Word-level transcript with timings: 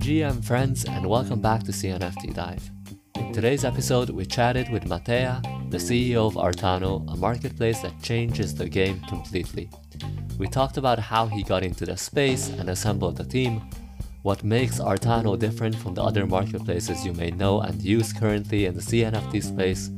GM 0.00 0.44
friends, 0.44 0.84
and 0.84 1.06
welcome 1.06 1.40
back 1.40 1.62
to 1.62 1.70
CNFT 1.70 2.34
Dive. 2.34 2.68
In 3.14 3.32
today's 3.32 3.64
episode, 3.64 4.10
we 4.10 4.26
chatted 4.26 4.68
with 4.70 4.88
Mateja, 4.88 5.40
the 5.70 5.76
CEO 5.78 6.26
of 6.26 6.34
Artano, 6.34 7.08
a 7.12 7.16
marketplace 7.16 7.80
that 7.82 8.02
changes 8.02 8.56
the 8.56 8.68
game 8.68 9.00
completely. 9.02 9.70
We 10.36 10.48
talked 10.48 10.76
about 10.76 10.98
how 10.98 11.26
he 11.26 11.44
got 11.44 11.62
into 11.62 11.86
the 11.86 11.96
space 11.96 12.48
and 12.48 12.68
assembled 12.68 13.18
the 13.18 13.24
team, 13.24 13.62
what 14.22 14.42
makes 14.42 14.80
Artano 14.80 15.38
different 15.38 15.76
from 15.76 15.94
the 15.94 16.02
other 16.02 16.26
marketplaces 16.26 17.06
you 17.06 17.12
may 17.12 17.30
know 17.30 17.60
and 17.60 17.80
use 17.80 18.12
currently 18.12 18.66
in 18.66 18.74
the 18.74 18.82
CNFT 18.82 19.44
space, 19.44 19.90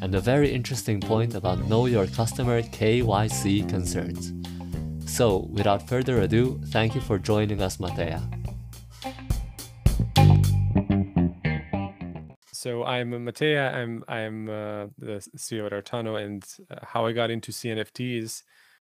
and 0.00 0.14
a 0.14 0.20
very 0.20 0.50
interesting 0.50 0.98
point 0.98 1.34
about 1.34 1.68
know 1.68 1.84
your 1.84 2.06
customer 2.06 2.62
KYC 2.62 3.68
concerns. 3.68 4.32
So, 5.12 5.46
without 5.52 5.86
further 5.86 6.22
ado, 6.22 6.58
thank 6.68 6.94
you 6.94 7.02
for 7.02 7.18
joining 7.18 7.60
us, 7.60 7.76
Mateja. 7.78 8.22
So 12.50 12.84
I'm 12.84 13.10
Mateja. 13.22 13.74
I'm 13.74 14.04
I'm 14.08 14.48
uh, 14.48 14.86
the 14.96 15.22
CEO 15.36 15.66
at 15.66 15.72
Artano, 15.72 16.18
and 16.18 16.42
uh, 16.70 16.76
how 16.82 17.04
I 17.04 17.12
got 17.12 17.30
into 17.30 17.52
CNFTs 17.52 18.42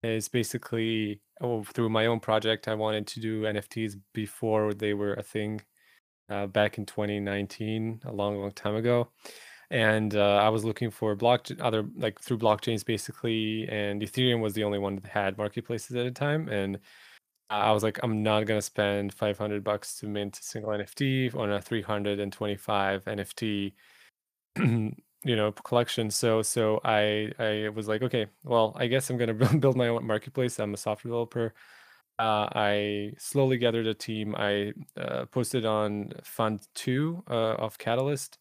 is 0.03 0.29
basically 0.29 1.21
oh, 1.41 1.63
through 1.63 1.89
my 1.89 2.05
own 2.05 2.19
project. 2.19 2.67
I 2.67 2.75
wanted 2.75 3.07
to 3.07 3.19
do 3.19 3.41
NFTs 3.41 3.95
before 4.13 4.75
they 4.75 4.93
were 4.93 5.15
a 5.15 5.23
thing 5.23 5.61
uh, 6.29 6.45
back 6.45 6.77
in 6.77 6.85
2019, 6.85 8.01
a 8.05 8.11
long, 8.11 8.37
long 8.37 8.51
time 8.51 8.75
ago. 8.75 9.09
And 9.71 10.15
uh, 10.15 10.35
I 10.35 10.49
was 10.49 10.65
looking 10.65 10.91
for 10.91 11.15
block 11.15 11.47
other 11.61 11.85
like 11.95 12.19
through 12.21 12.39
blockchains 12.39 12.85
basically, 12.85 13.67
and 13.69 14.01
Ethereum 14.01 14.41
was 14.41 14.53
the 14.53 14.65
only 14.65 14.79
one 14.79 14.95
that 14.97 15.05
had 15.05 15.37
marketplaces 15.37 15.95
at 15.95 16.03
the 16.03 16.11
time. 16.11 16.49
And 16.49 16.79
I 17.49 17.71
was 17.71 17.83
like, 17.83 17.99
I'm 18.03 18.23
not 18.23 18.45
gonna 18.45 18.61
spend 18.61 19.13
500 19.13 19.63
bucks 19.63 19.97
to 19.99 20.07
mint 20.07 20.39
a 20.39 20.43
single 20.43 20.71
NFT 20.71 21.35
on 21.35 21.51
a 21.51 21.61
325 21.61 23.05
NFT 23.05 23.73
you 25.23 25.35
know 25.35 25.51
collection. 25.51 26.11
So 26.11 26.41
so 26.41 26.81
i 26.83 27.31
i 27.39 27.69
was 27.69 27.87
like 27.87 28.01
okay 28.01 28.27
well 28.43 28.73
i 28.77 28.87
guess 28.87 29.09
i'm 29.09 29.17
to 29.19 29.33
build 29.59 29.77
my 29.77 29.87
own 29.87 30.05
marketplace. 30.05 30.59
I'm 30.59 30.73
a 30.73 30.77
software 30.77 31.09
developer. 31.09 31.53
Uh, 32.19 32.47
i 32.55 33.13
slowly 33.17 33.57
gathered 33.57 33.87
a 33.87 33.93
team. 33.93 34.35
I 34.37 34.73
uh, 34.97 35.25
posted 35.25 35.65
on 35.65 36.13
fund 36.23 36.67
two 36.75 37.23
uh, 37.29 37.55
of 37.55 37.77
catalyst 37.77 38.37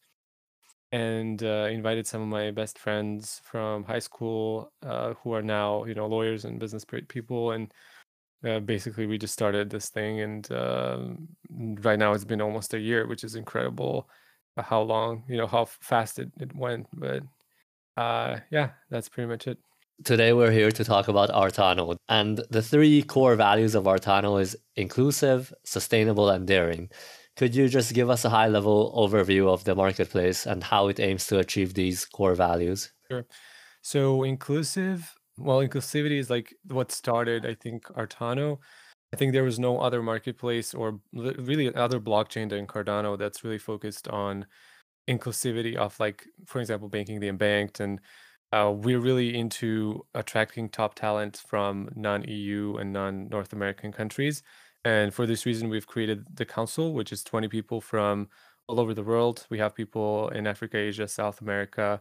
and 0.92 1.42
uh, 1.42 1.68
invited 1.70 2.06
some 2.06 2.22
of 2.22 2.28
my 2.28 2.50
best 2.50 2.78
friends 2.78 3.40
from 3.44 3.84
high 3.84 3.98
school 3.98 4.72
uh, 4.82 5.14
who 5.22 5.32
are 5.32 5.42
now 5.42 5.84
you 5.84 5.94
know 5.94 6.06
lawyers 6.06 6.44
and 6.44 6.58
business 6.58 6.84
people 7.08 7.52
and 7.52 7.72
uh, 8.44 8.58
basically 8.60 9.06
we 9.06 9.18
just 9.18 9.34
started 9.34 9.70
this 9.70 9.88
thing 9.90 10.20
and 10.20 10.50
um, 10.52 11.28
right 11.82 11.98
now 11.98 12.12
it's 12.12 12.24
been 12.24 12.40
almost 12.40 12.74
a 12.74 12.78
year 12.78 13.06
which 13.06 13.22
is 13.22 13.34
incredible 13.34 14.08
how 14.62 14.82
long, 14.82 15.24
you 15.28 15.36
know, 15.36 15.46
how 15.46 15.64
fast 15.64 16.18
it, 16.18 16.30
it 16.40 16.54
went. 16.54 16.86
But 16.92 17.22
uh, 17.96 18.40
yeah, 18.50 18.70
that's 18.90 19.08
pretty 19.08 19.28
much 19.28 19.46
it. 19.46 19.58
Today 20.04 20.32
we're 20.32 20.50
here 20.50 20.70
to 20.70 20.84
talk 20.84 21.08
about 21.08 21.28
Artano. 21.28 21.96
And 22.08 22.42
the 22.50 22.62
three 22.62 23.02
core 23.02 23.36
values 23.36 23.74
of 23.74 23.84
Artano 23.84 24.40
is 24.40 24.56
inclusive, 24.76 25.52
sustainable, 25.64 26.30
and 26.30 26.46
daring. 26.46 26.88
Could 27.40 27.54
you 27.54 27.70
just 27.70 27.94
give 27.94 28.10
us 28.10 28.26
a 28.26 28.28
high 28.28 28.48
level 28.48 28.92
overview 28.94 29.48
of 29.48 29.64
the 29.64 29.74
marketplace 29.74 30.44
and 30.44 30.62
how 30.62 30.88
it 30.88 31.00
aims 31.00 31.26
to 31.28 31.38
achieve 31.38 31.72
these 31.72 32.04
core 32.04 32.34
values? 32.34 32.92
Sure. 33.10 33.24
So 33.80 34.24
inclusive, 34.24 35.14
well, 35.38 35.60
inclusivity 35.60 36.18
is 36.18 36.28
like 36.28 36.54
what 36.68 36.92
started, 36.92 37.46
I 37.46 37.54
think, 37.54 37.84
Artano. 37.96 38.58
I 39.14 39.16
think 39.16 39.32
there 39.32 39.42
was 39.42 39.58
no 39.58 39.80
other 39.80 40.02
marketplace 40.02 40.74
or 40.74 41.00
really 41.14 41.74
other 41.74 41.98
blockchain 41.98 42.50
than 42.50 42.66
Cardano 42.66 43.18
that's 43.18 43.42
really 43.42 43.58
focused 43.58 44.06
on 44.08 44.44
inclusivity 45.08 45.76
of 45.76 45.98
like, 45.98 46.26
for 46.44 46.60
example, 46.60 46.90
banking 46.90 47.20
the 47.20 47.32
unbanked. 47.32 47.80
And 47.80 48.00
uh, 48.52 48.70
we're 48.76 49.00
really 49.00 49.34
into 49.34 50.04
attracting 50.14 50.68
top 50.68 50.94
talent 50.94 51.42
from 51.48 51.88
non-EU 51.96 52.76
and 52.76 52.92
non-North 52.92 53.54
American 53.54 53.92
countries. 53.92 54.42
And 54.84 55.12
for 55.12 55.26
this 55.26 55.44
reason, 55.46 55.68
we've 55.68 55.86
created 55.86 56.24
the 56.34 56.46
council, 56.46 56.94
which 56.94 57.12
is 57.12 57.22
20 57.22 57.48
people 57.48 57.80
from 57.80 58.28
all 58.66 58.80
over 58.80 58.94
the 58.94 59.02
world. 59.02 59.46
We 59.50 59.58
have 59.58 59.74
people 59.74 60.28
in 60.30 60.46
Africa, 60.46 60.78
Asia, 60.78 61.06
South 61.08 61.40
America. 61.40 62.00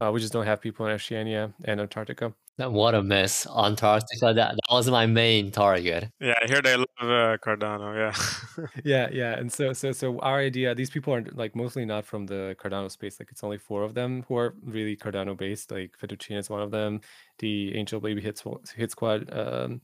Uh, 0.00 0.10
we 0.12 0.20
just 0.20 0.32
don't 0.32 0.46
have 0.46 0.60
people 0.60 0.86
in 0.86 0.92
Oceania 0.92 1.52
and 1.64 1.80
Antarctica. 1.80 2.32
What 2.56 2.94
a 2.94 3.02
mess. 3.02 3.46
Antarctica, 3.46 4.34
that, 4.34 4.54
that 4.54 4.70
was 4.70 4.90
my 4.90 5.06
main 5.06 5.50
target. 5.50 6.10
Yeah, 6.20 6.34
I 6.42 6.46
hear 6.46 6.60
they 6.60 6.76
love 6.76 6.86
uh, 7.00 7.36
Cardano. 7.38 7.94
Yeah. 7.96 8.66
yeah, 8.84 9.08
yeah. 9.12 9.38
And 9.38 9.50
so, 9.50 9.72
so, 9.72 9.92
so 9.92 10.18
our 10.18 10.40
idea, 10.40 10.74
these 10.74 10.90
people 10.90 11.14
are 11.14 11.24
like 11.32 11.56
mostly 11.56 11.84
not 11.84 12.04
from 12.04 12.26
the 12.26 12.54
Cardano 12.62 12.90
space. 12.90 13.18
Like 13.18 13.30
it's 13.30 13.42
only 13.42 13.58
four 13.58 13.82
of 13.82 13.94
them 13.94 14.24
who 14.28 14.36
are 14.36 14.54
really 14.62 14.96
Cardano 14.96 15.36
based. 15.36 15.70
Like 15.70 15.92
Fettuccine 16.00 16.38
is 16.38 16.50
one 16.50 16.60
of 16.60 16.70
them. 16.70 17.00
The 17.38 17.74
Angel 17.76 18.00
Baby 18.00 18.20
Hit, 18.20 18.42
Hit 18.76 18.90
Squad 18.90 19.30
um, 19.32 19.80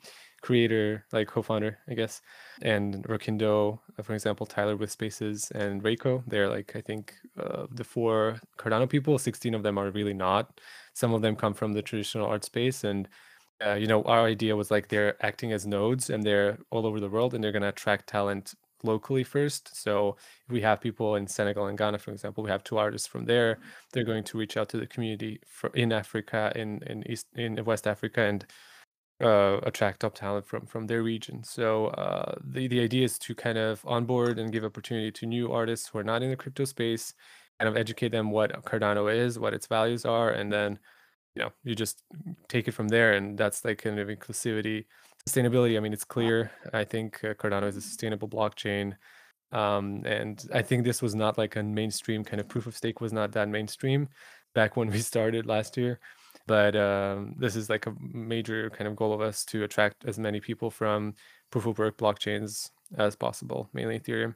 creator, 0.47 1.05
like 1.13 1.27
co-founder, 1.29 1.77
I 1.91 1.95
guess, 1.95 2.23
and 2.63 3.03
Rakindo, 3.09 3.81
uh, 3.99 4.03
for 4.03 4.15
example, 4.15 4.47
Tyler 4.47 4.77
with 4.77 4.93
Spaces 4.93 5.51
and 5.63 5.83
Reiko. 5.83 6.23
They're 6.29 6.49
like 6.57 6.77
I 6.77 6.83
think 6.89 7.15
uh, 7.45 7.67
the 7.73 7.85
four 7.85 8.39
Cardano 8.59 8.89
people. 8.89 9.19
Sixteen 9.19 9.55
of 9.55 9.63
them 9.65 9.77
are 9.79 9.91
really 9.91 10.15
not. 10.15 10.61
Some 10.95 11.13
of 11.15 11.21
them 11.23 11.35
come 11.37 11.55
from 11.55 11.73
the 11.73 11.83
traditional 11.83 12.29
art 12.29 12.45
space, 12.45 12.85
and 12.85 13.09
uh, 13.67 13.75
you 13.75 13.89
know 13.89 14.03
our 14.05 14.25
idea 14.27 14.55
was 14.55 14.71
like 14.71 14.87
they're 14.89 15.17
acting 15.31 15.53
as 15.53 15.67
nodes 15.67 16.11
and 16.11 16.23
they're 16.23 16.59
all 16.71 16.87
over 16.87 17.01
the 17.01 17.11
world, 17.15 17.35
and 17.35 17.43
they're 17.43 17.61
to 17.61 17.69
attract 17.69 18.07
talent 18.09 18.55
locally 18.85 19.25
first. 19.25 19.65
So 19.83 20.17
if 20.47 20.53
we 20.53 20.61
have 20.61 20.81
people 20.81 21.17
in 21.17 21.27
Senegal 21.27 21.67
and 21.67 21.79
Ghana, 21.79 21.99
for 21.99 22.13
example, 22.13 22.45
we 22.45 22.51
have 22.51 22.63
two 22.63 22.79
artists 22.79 23.09
from 23.09 23.25
there. 23.25 23.59
They're 23.93 24.05
going 24.13 24.25
to 24.25 24.39
reach 24.39 24.57
out 24.57 24.69
to 24.71 24.79
the 24.79 24.87
community 24.87 25.41
for, 25.47 25.71
in 25.75 25.93
Africa, 25.93 26.53
in 26.55 26.69
in 26.87 26.99
East 27.11 27.27
in 27.35 27.53
West 27.65 27.87
Africa, 27.87 28.21
and 28.23 28.47
uh, 29.21 29.59
attract 29.63 30.01
top 30.01 30.15
talent 30.15 30.47
from 30.47 30.67
from 30.67 30.87
their 30.87 31.03
region. 31.03 31.43
So 31.43 31.87
uh, 31.89 32.35
the 32.45 32.69
the 32.69 32.81
idea 32.81 33.05
is 33.05 33.19
to 33.21 33.35
kind 33.35 33.59
of 33.59 33.85
onboard 33.87 34.39
and 34.39 34.53
give 34.53 34.65
opportunity 34.65 35.11
to 35.13 35.27
new 35.27 35.53
artists 35.53 35.89
who 35.89 35.99
are 35.99 36.05
not 36.05 36.23
in 36.23 36.31
the 36.31 36.37
crypto 36.37 36.65
space, 36.65 37.15
kind 37.59 37.69
of 37.69 37.77
educate 37.77 38.11
them 38.11 38.31
what 38.31 38.53
Cardano 38.65 39.13
is, 39.13 39.39
what 39.39 39.55
its 39.55 39.67
values 39.67 40.05
are, 40.05 40.31
and 40.31 40.53
then 40.53 40.79
you 41.35 41.43
know 41.43 41.51
you 41.65 41.75
just 41.75 42.03
take 42.49 42.69
it 42.69 42.73
from 42.73 42.89
there. 42.89 43.15
And 43.15 43.39
that's 43.39 43.65
like 43.65 43.79
kind 43.83 43.99
of 43.99 44.09
inclusivity, 44.09 44.85
sustainability. 45.29 45.77
I 45.77 45.81
mean, 45.81 45.93
it's 45.93 46.05
clear. 46.05 46.51
I 46.75 46.85
think 46.85 47.25
uh, 47.25 47.35
Cardano 47.35 47.69
is 47.69 47.77
a 47.77 47.81
sustainable 47.81 48.29
blockchain. 48.29 48.97
Um, 49.53 50.03
and 50.05 50.45
I 50.53 50.61
think 50.61 50.85
this 50.85 51.01
was 51.01 51.15
not 51.15 51.39
like 51.39 51.57
a 51.57 51.63
mainstream 51.63 52.25
kind 52.25 52.41
of 52.41 52.49
proof 52.49 52.67
of 52.67 52.77
stake 52.77 53.01
was 53.01 53.13
not 53.13 53.33
that 53.33 53.49
mainstream 53.49 54.09
back 54.55 54.77
when 54.77 54.91
we 54.91 54.99
started 54.99 55.47
last 55.47 55.77
year 55.77 56.01
but 56.47 56.77
um, 56.77 57.35
this 57.39 57.57
is 57.57 57.69
like 57.71 57.87
a 57.87 57.95
major 58.01 58.71
kind 58.71 58.89
of 58.89 58.97
goal 58.97 59.13
of 59.13 59.21
us 59.21 59.45
to 59.47 59.65
attract 59.65 60.05
as 60.07 60.19
many 60.19 60.41
people 60.41 60.71
from 60.71 61.15
proof 61.51 61.67
of 61.67 61.79
work 61.79 61.97
blockchains 61.97 62.71
as 62.99 63.17
possible, 63.17 63.69
mainly 63.73 63.99
Ethereum. 63.99 64.35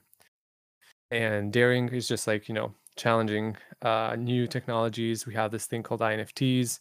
And 1.11 1.51
daring 1.51 1.89
is 1.89 2.07
just 2.07 2.27
like 2.27 2.47
you 2.47 2.55
know 2.55 2.73
challenging 2.97 3.57
uh, 3.81 4.15
new 4.17 4.47
technologies. 4.47 5.25
We 5.25 5.33
have 5.35 5.51
this 5.51 5.65
thing 5.65 5.83
called 5.83 6.01
INFTs, 6.01 6.79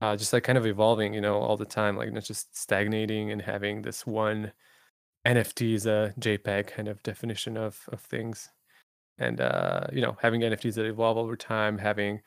uh, 0.00 0.16
just 0.16 0.32
like 0.32 0.44
kind 0.44 0.58
of 0.58 0.66
evolving, 0.66 1.14
you 1.14 1.20
know, 1.20 1.36
all 1.36 1.56
the 1.56 1.64
time, 1.64 1.96
like 1.96 2.12
not 2.12 2.24
just 2.24 2.56
stagnating 2.56 3.30
and 3.32 3.40
having 3.42 3.82
this 3.82 4.06
one 4.06 4.52
NFT 5.26 5.74
is 5.74 5.86
a 5.86 6.14
JPEG 6.20 6.68
kind 6.68 6.88
of 6.88 7.02
definition 7.02 7.56
of 7.56 7.80
of 7.92 8.00
things, 8.00 8.50
and 9.18 9.40
uh, 9.40 9.86
you 9.92 10.00
know 10.00 10.16
having 10.22 10.42
NFTs 10.42 10.74
that 10.74 10.86
evolve 10.86 11.18
over 11.18 11.36
time, 11.36 11.78
having 11.78 12.20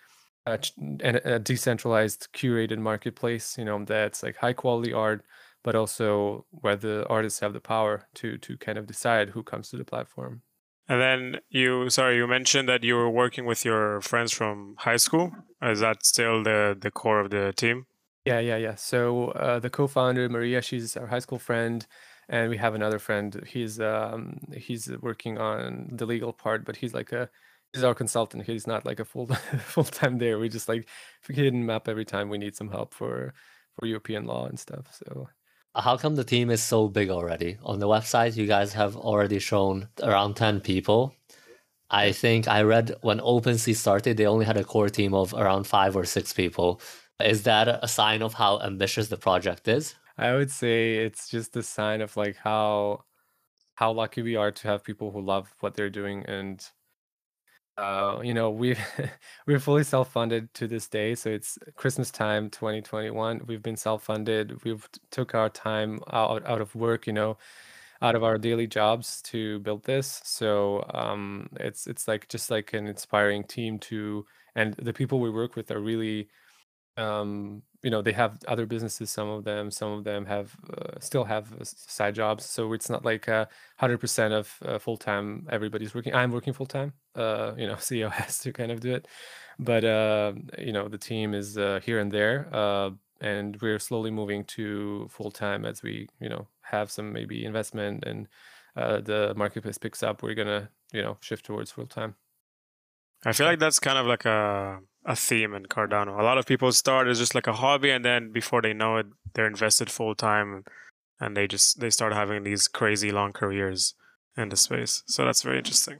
a, 0.49 1.35
a 1.35 1.39
decentralized 1.39 2.27
curated 2.33 2.79
marketplace 2.79 3.57
you 3.57 3.65
know 3.65 3.83
that's 3.85 4.23
like 4.23 4.35
high 4.37 4.53
quality 4.53 4.93
art 4.93 5.25
but 5.63 5.75
also 5.75 6.45
where 6.51 6.75
the 6.75 7.05
artists 7.07 7.39
have 7.39 7.53
the 7.53 7.59
power 7.59 8.07
to 8.15 8.37
to 8.37 8.57
kind 8.57 8.77
of 8.77 8.87
decide 8.87 9.29
who 9.29 9.43
comes 9.43 9.69
to 9.69 9.77
the 9.77 9.85
platform. 9.85 10.41
And 10.87 11.01
then 11.01 11.41
you 11.49 11.89
sorry 11.89 12.15
you 12.17 12.27
mentioned 12.27 12.67
that 12.69 12.83
you 12.83 12.95
were 12.95 13.09
working 13.09 13.45
with 13.45 13.65
your 13.65 14.01
friends 14.01 14.31
from 14.31 14.75
high 14.79 14.97
school. 14.97 15.31
Is 15.61 15.81
that 15.81 16.05
still 16.05 16.43
the 16.43 16.77
the 16.79 16.91
core 16.91 17.19
of 17.19 17.29
the 17.29 17.53
team? 17.55 17.85
Yeah 18.25 18.39
yeah 18.39 18.57
yeah. 18.57 18.75
So 18.75 19.29
uh, 19.31 19.59
the 19.59 19.69
co-founder 19.69 20.29
maria 20.29 20.61
she's 20.61 20.97
our 20.97 21.07
high 21.07 21.19
school 21.19 21.39
friend 21.39 21.85
and 22.27 22.49
we 22.49 22.57
have 22.57 22.75
another 22.75 22.99
friend. 22.99 23.43
He's 23.47 23.79
um 23.79 24.39
he's 24.55 24.89
working 25.01 25.37
on 25.37 25.89
the 25.91 26.05
legal 26.05 26.33
part 26.33 26.65
but 26.65 26.77
he's 26.77 26.93
like 26.93 27.11
a 27.11 27.29
he's 27.73 27.83
our 27.83 27.95
consultant. 27.95 28.45
He's 28.45 28.67
not 28.67 28.85
like 28.85 28.99
a 28.99 29.05
full 29.05 29.27
full 29.59 29.83
time 29.83 30.17
there. 30.17 30.39
We 30.39 30.49
just 30.49 30.69
like 30.69 30.87
him 31.29 31.69
up 31.69 31.87
every 31.87 32.05
time 32.05 32.29
we 32.29 32.37
need 32.37 32.55
some 32.55 32.69
help 32.69 32.93
for 32.93 33.33
for 33.77 33.85
European 33.85 34.25
law 34.25 34.45
and 34.45 34.59
stuff. 34.59 34.85
So 34.91 35.29
how 35.75 35.97
come 35.97 36.15
the 36.15 36.23
team 36.23 36.49
is 36.49 36.61
so 36.61 36.87
big 36.87 37.09
already? 37.09 37.57
On 37.63 37.79
the 37.79 37.87
website, 37.87 38.35
you 38.35 38.47
guys 38.47 38.73
have 38.73 38.95
already 38.97 39.39
shown 39.39 39.87
around 40.01 40.35
10 40.35 40.61
people. 40.61 41.13
I 41.91 42.11
think 42.11 42.47
I 42.47 42.61
read 42.61 42.95
when 43.01 43.19
OpenSea 43.19 43.75
started, 43.75 44.17
they 44.17 44.25
only 44.25 44.45
had 44.45 44.57
a 44.57 44.63
core 44.63 44.89
team 44.89 45.13
of 45.13 45.33
around 45.33 45.65
five 45.65 45.95
or 45.95 46.05
six 46.05 46.33
people. 46.33 46.81
Is 47.19 47.43
that 47.43 47.67
a 47.67 47.87
sign 47.87 48.21
of 48.21 48.33
how 48.33 48.59
ambitious 48.61 49.07
the 49.07 49.17
project 49.17 49.67
is? 49.67 49.95
I 50.17 50.33
would 50.33 50.51
say 50.51 50.95
it's 50.97 51.29
just 51.29 51.55
a 51.55 51.63
sign 51.63 52.01
of 52.01 52.15
like 52.17 52.35
how 52.37 53.05
how 53.75 53.93
lucky 53.93 54.21
we 54.21 54.35
are 54.35 54.51
to 54.51 54.67
have 54.67 54.83
people 54.83 55.11
who 55.11 55.21
love 55.21 55.53
what 55.61 55.73
they're 55.73 55.89
doing 55.89 56.25
and 56.25 56.69
uh, 57.79 58.19
you 58.23 58.33
know 58.33 58.49
we've 58.49 58.79
we're 59.47 59.59
fully 59.59 59.83
self-funded 59.83 60.53
to 60.53 60.67
this 60.67 60.87
day 60.87 61.15
so 61.15 61.29
it's 61.29 61.57
christmas 61.75 62.11
time 62.11 62.49
2021 62.49 63.41
we've 63.47 63.63
been 63.63 63.77
self-funded 63.77 64.63
we've 64.63 64.87
took 65.11 65.33
our 65.33 65.49
time 65.49 65.99
out, 66.11 66.45
out 66.45 66.61
of 66.61 66.73
work 66.75 67.07
you 67.07 67.13
know 67.13 67.37
out 68.01 68.15
of 68.15 68.23
our 68.23 68.37
daily 68.37 68.67
jobs 68.67 69.21
to 69.21 69.59
build 69.59 69.83
this 69.83 70.21
so 70.23 70.85
um, 70.93 71.49
it's 71.59 71.87
it's 71.87 72.07
like 72.07 72.27
just 72.29 72.51
like 72.51 72.73
an 72.73 72.87
inspiring 72.87 73.43
team 73.43 73.79
to 73.79 74.25
and 74.55 74.73
the 74.75 74.93
people 74.93 75.19
we 75.19 75.29
work 75.29 75.55
with 75.55 75.71
are 75.71 75.81
really 75.81 76.29
um, 76.97 77.61
you 77.83 77.89
know 77.89 78.01
they 78.01 78.11
have 78.11 78.37
other 78.47 78.65
businesses 78.65 79.09
some 79.09 79.29
of 79.29 79.43
them 79.43 79.71
some 79.71 79.91
of 79.91 80.03
them 80.03 80.25
have 80.25 80.55
uh, 80.77 80.99
still 80.99 81.23
have 81.23 81.53
uh, 81.53 81.63
side 81.63 82.15
jobs 82.15 82.45
so 82.45 82.73
it's 82.73 82.89
not 82.89 83.05
like 83.05 83.27
hundred 83.77 83.97
percent 83.99 84.33
of 84.33 84.57
uh, 84.65 84.77
full-time 84.77 85.47
everybody's 85.49 85.95
working 85.95 86.13
i'm 86.13 86.31
working 86.31 86.53
full-time 86.53 86.93
uh, 87.15 87.53
you 87.57 87.67
know 87.67 87.75
ceo 87.87 88.11
has 88.11 88.39
to 88.39 88.51
kind 88.51 88.71
of 88.71 88.79
do 88.79 88.93
it 88.93 89.07
but 89.59 89.83
uh, 89.83 90.33
you 90.57 90.73
know 90.73 90.87
the 90.87 90.97
team 90.97 91.33
is 91.33 91.57
uh, 91.57 91.79
here 91.83 91.99
and 91.99 92.11
there 92.11 92.47
and 93.21 93.61
we're 93.61 93.79
slowly 93.79 94.11
moving 94.11 94.45
to 94.45 95.07
full-time 95.09 95.65
as 95.65 95.83
we 95.83 96.07
you 96.19 96.29
know 96.29 96.47
have 96.61 96.91
some 96.91 97.11
maybe 97.11 97.45
investment 97.45 98.03
and 98.05 98.27
the 98.75 99.33
marketplace 99.35 99.77
picks 99.77 100.03
up 100.03 100.21
we're 100.23 100.35
gonna 100.35 100.69
you 100.91 101.01
know 101.01 101.17
shift 101.21 101.45
towards 101.45 101.71
full-time 101.71 102.15
i 103.25 103.31
feel 103.31 103.47
like 103.47 103.59
that's 103.59 103.79
kind 103.79 103.97
of 103.97 104.05
like 104.05 104.25
a 104.25 104.79
a 105.05 105.15
theme 105.15 105.53
in 105.55 105.65
Cardano. 105.65 106.19
A 106.19 106.23
lot 106.23 106.37
of 106.37 106.45
people 106.45 106.71
start 106.71 107.07
as 107.07 107.17
just 107.19 107.33
like 107.33 107.47
a 107.47 107.53
hobby, 107.53 107.89
and 107.89 108.03
then 108.03 108.31
before 108.31 108.61
they 108.61 108.73
know 108.73 108.97
it, 108.97 109.07
they're 109.33 109.47
invested 109.47 109.89
full 109.89 110.13
time, 110.13 110.63
and 111.19 111.35
they 111.35 111.47
just 111.47 111.79
they 111.79 111.89
start 111.89 112.13
having 112.13 112.43
these 112.43 112.67
crazy 112.67 113.11
long 113.11 113.33
careers 113.33 113.95
in 114.37 114.49
the 114.49 114.57
space. 114.57 115.03
So 115.07 115.25
that's 115.25 115.41
very 115.41 115.57
interesting. 115.57 115.97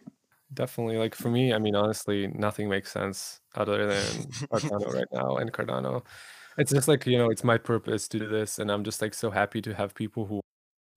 Definitely, 0.54 0.98
like 0.98 1.16
for 1.16 1.30
me, 1.30 1.54
I 1.54 1.60
mean, 1.60 1.76
honestly, 1.76 2.28
nothing 2.28 2.70
makes 2.70 2.92
sense 2.92 3.40
other 3.56 3.88
than 3.88 4.04
Cardano 4.52 4.94
right 4.94 5.08
now 5.12 5.38
and 5.38 5.52
Cardano. 5.52 6.04
It's 6.58 6.72
just 6.72 6.88
like 6.88 7.06
you 7.06 7.18
know, 7.18 7.30
it's 7.30 7.44
my 7.44 7.58
purpose 7.58 8.08
to 8.10 8.20
do 8.20 8.28
this, 8.28 8.60
and 8.60 8.72
I'm 8.72 8.84
just 8.84 9.02
like 9.02 9.14
so 9.14 9.32
happy 9.32 9.62
to 9.62 9.74
have 9.74 9.96
people 9.96 10.26
who 10.26 10.42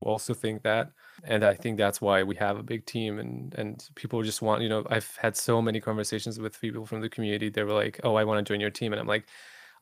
also 0.03 0.35
think 0.35 0.63
that 0.63 0.91
and 1.25 1.45
i 1.45 1.55
think 1.55 1.77
that's 1.77 2.01
why 2.01 2.23
we 2.23 2.35
have 2.35 2.59
a 2.59 2.63
big 2.63 2.85
team 2.87 3.19
and 3.19 3.55
and 3.55 3.89
people 3.95 4.23
just 4.23 4.43
want 4.43 4.63
you 4.63 4.69
know 4.69 4.85
i've 4.91 5.17
had 5.17 5.37
so 5.37 5.61
many 5.61 5.81
conversations 5.81 6.39
with 6.39 6.61
people 6.61 6.85
from 6.87 7.01
the 7.01 7.09
community 7.09 7.49
they 7.49 7.63
were 7.63 7.73
like 7.73 8.01
oh 8.05 8.15
i 8.15 8.25
want 8.25 8.45
to 8.45 8.53
join 8.53 8.61
your 8.61 8.71
team 8.71 8.93
and 8.93 9.01
i'm 9.01 9.07
like 9.07 9.27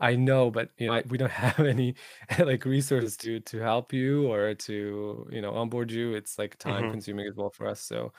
i 0.01 0.15
know 0.17 0.51
but 0.51 0.71
you 0.79 0.87
know 0.87 0.95
I, 0.95 1.03
we 1.09 1.19
don't 1.19 1.31
have 1.47 1.61
any 1.61 1.95
like 2.39 2.65
resources 2.65 3.17
to 3.19 3.41
to 3.41 3.59
help 3.59 3.93
you 3.93 4.31
or 4.31 4.55
to 4.55 5.29
you 5.31 5.41
know 5.41 5.55
onboard 5.55 5.91
you 5.91 6.15
it's 6.15 6.39
like 6.39 6.59
time 6.59 6.83
mm-hmm. 6.83 6.93
consuming 6.93 7.27
as 7.27 7.37
well 7.37 7.51
for 7.51 7.67
us 7.67 7.81
so 7.81 8.13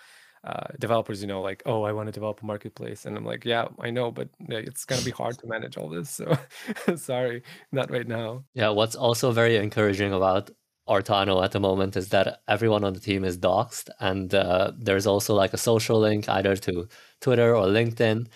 uh, 0.43 0.67
developers, 0.79 1.21
you 1.21 1.27
know, 1.27 1.41
like, 1.41 1.61
oh, 1.67 1.83
I 1.83 1.91
want 1.91 2.07
to 2.07 2.11
develop 2.11 2.41
a 2.41 2.45
marketplace, 2.45 3.05
and 3.05 3.15
I'm 3.15 3.25
like, 3.25 3.45
yeah, 3.45 3.67
I 3.79 3.91
know, 3.91 4.09
but 4.09 4.29
it's 4.49 4.85
gonna 4.85 5.03
be 5.03 5.11
hard 5.11 5.37
to 5.39 5.47
manage 5.47 5.77
all 5.77 5.87
this. 5.87 6.09
So, 6.09 6.35
sorry, 6.95 7.43
not 7.71 7.91
right 7.91 8.07
now. 8.07 8.43
Yeah, 8.55 8.69
what's 8.69 8.95
also 8.95 9.31
very 9.31 9.57
encouraging 9.57 10.13
about 10.13 10.49
Artano 10.89 11.43
at 11.43 11.51
the 11.51 11.59
moment 11.59 11.95
is 11.95 12.09
that 12.09 12.41
everyone 12.47 12.83
on 12.83 12.93
the 12.93 12.99
team 12.99 13.23
is 13.23 13.37
doxxed, 13.37 13.89
and 13.99 14.33
uh, 14.33 14.71
there's 14.77 15.07
also 15.07 15.33
like 15.35 15.53
a 15.53 15.57
social 15.57 15.99
link 15.99 16.27
either 16.29 16.55
to 16.57 16.87
Twitter 17.21 17.55
or 17.55 17.65
LinkedIn, 17.67 18.27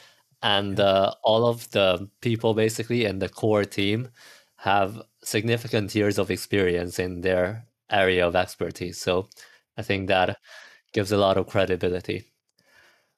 and 0.43 0.79
uh, 0.79 1.13
all 1.23 1.47
of 1.47 1.69
the 1.71 2.09
people 2.21 2.53
basically 2.53 3.05
in 3.05 3.19
the 3.19 3.29
core 3.29 3.65
team 3.65 4.09
have 4.57 5.01
significant 5.23 5.93
years 5.95 6.17
of 6.17 6.31
experience 6.31 6.99
in 6.99 7.21
their 7.21 7.65
area 7.91 8.25
of 8.27 8.35
expertise. 8.35 8.99
So 8.99 9.27
I 9.77 9.81
think 9.81 10.07
that 10.07 10.37
gives 10.93 11.11
a 11.11 11.17
lot 11.17 11.37
of 11.37 11.47
credibility. 11.47 12.25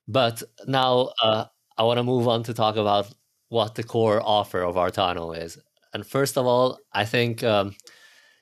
But 0.08 0.42
now 0.68 1.12
uh, 1.22 1.46
I 1.78 1.84
want 1.84 1.98
to 1.98 2.04
move 2.04 2.28
on 2.28 2.44
to 2.44 2.54
talk 2.54 2.76
about 2.78 3.14
what 3.50 3.76
the 3.76 3.84
core 3.84 4.22
offer 4.24 4.64
of 4.64 4.76
Artano 4.76 5.38
is. 5.38 5.58
And 5.94 6.06
first 6.06 6.38
of 6.38 6.46
all, 6.46 6.80
I 6.94 7.06
think 7.06 7.44
um, 7.44 7.76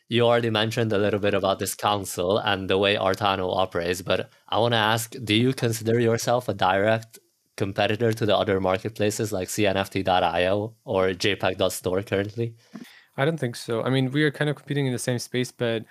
you 0.07 0.21
already 0.25 0.49
mentioned 0.49 0.93
a 0.93 0.97
little 0.97 1.19
bit 1.19 1.33
about 1.33 1.59
this 1.59 1.75
council 1.75 2.37
and 2.37 2.69
the 2.69 2.77
way 2.77 2.95
Artano 2.95 3.55
operates, 3.55 4.01
but 4.01 4.29
I 4.49 4.59
want 4.59 4.73
to 4.73 4.77
ask 4.77 5.15
do 5.23 5.33
you 5.33 5.53
consider 5.53 5.99
yourself 5.99 6.47
a 6.47 6.53
direct 6.53 7.19
competitor 7.57 8.13
to 8.13 8.25
the 8.25 8.35
other 8.35 8.59
marketplaces 8.59 9.31
like 9.31 9.47
cnft.io 9.47 10.75
or 10.83 11.07
jpeg.store 11.09 12.03
currently? 12.03 12.55
I 13.17 13.25
don't 13.25 13.39
think 13.39 13.55
so. 13.55 13.81
I 13.81 13.89
mean, 13.89 14.11
we 14.11 14.23
are 14.23 14.31
kind 14.31 14.49
of 14.49 14.57
competing 14.57 14.87
in 14.87 14.93
the 14.93 14.99
same 14.99 15.19
space, 15.19 15.51
but 15.51 15.85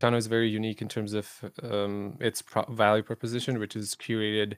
Artano 0.00 0.16
is 0.16 0.26
very 0.26 0.48
unique 0.48 0.82
in 0.82 0.88
terms 0.88 1.14
of 1.14 1.30
um, 1.62 2.16
its 2.20 2.42
pro- 2.42 2.64
value 2.64 3.02
proposition, 3.02 3.58
which 3.58 3.76
is 3.76 3.94
curated 3.94 4.56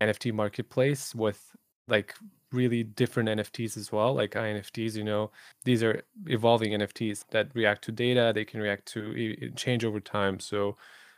NFT 0.00 0.32
marketplace 0.32 1.14
with 1.14 1.40
like 1.86 2.14
really 2.52 2.82
different 2.82 3.28
NFTs 3.28 3.76
as 3.76 3.92
well, 3.92 4.14
like 4.14 4.32
INFTs. 4.32 4.94
You 4.94 5.04
know, 5.04 5.30
these 5.64 5.82
are 5.82 6.02
evolving 6.26 6.72
NFTs 6.72 7.24
that 7.30 7.50
react 7.54 7.82
to 7.84 7.92
data. 7.92 8.32
They 8.34 8.44
can 8.44 8.60
react 8.60 8.86
to 8.92 9.50
change 9.56 9.84
over 9.84 10.00
time. 10.00 10.40
So, 10.40 10.76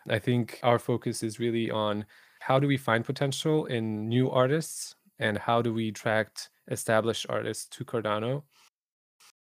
I 0.09 0.19
think 0.19 0.59
our 0.63 0.79
focus 0.79 1.23
is 1.23 1.39
really 1.39 1.71
on 1.71 2.07
how 2.41 2.59
do 2.59 2.67
we 2.67 2.77
find 2.77 3.05
potential 3.05 3.67
in 3.67 4.09
new 4.09 4.31
artists 4.31 4.97
and 5.19 5.37
how 5.37 5.61
do 5.63 5.75
we 5.75 5.89
attract 5.89 6.51
established 6.71 7.27
artists 7.29 7.67
to 7.77 7.85
Cardano. 7.85 8.43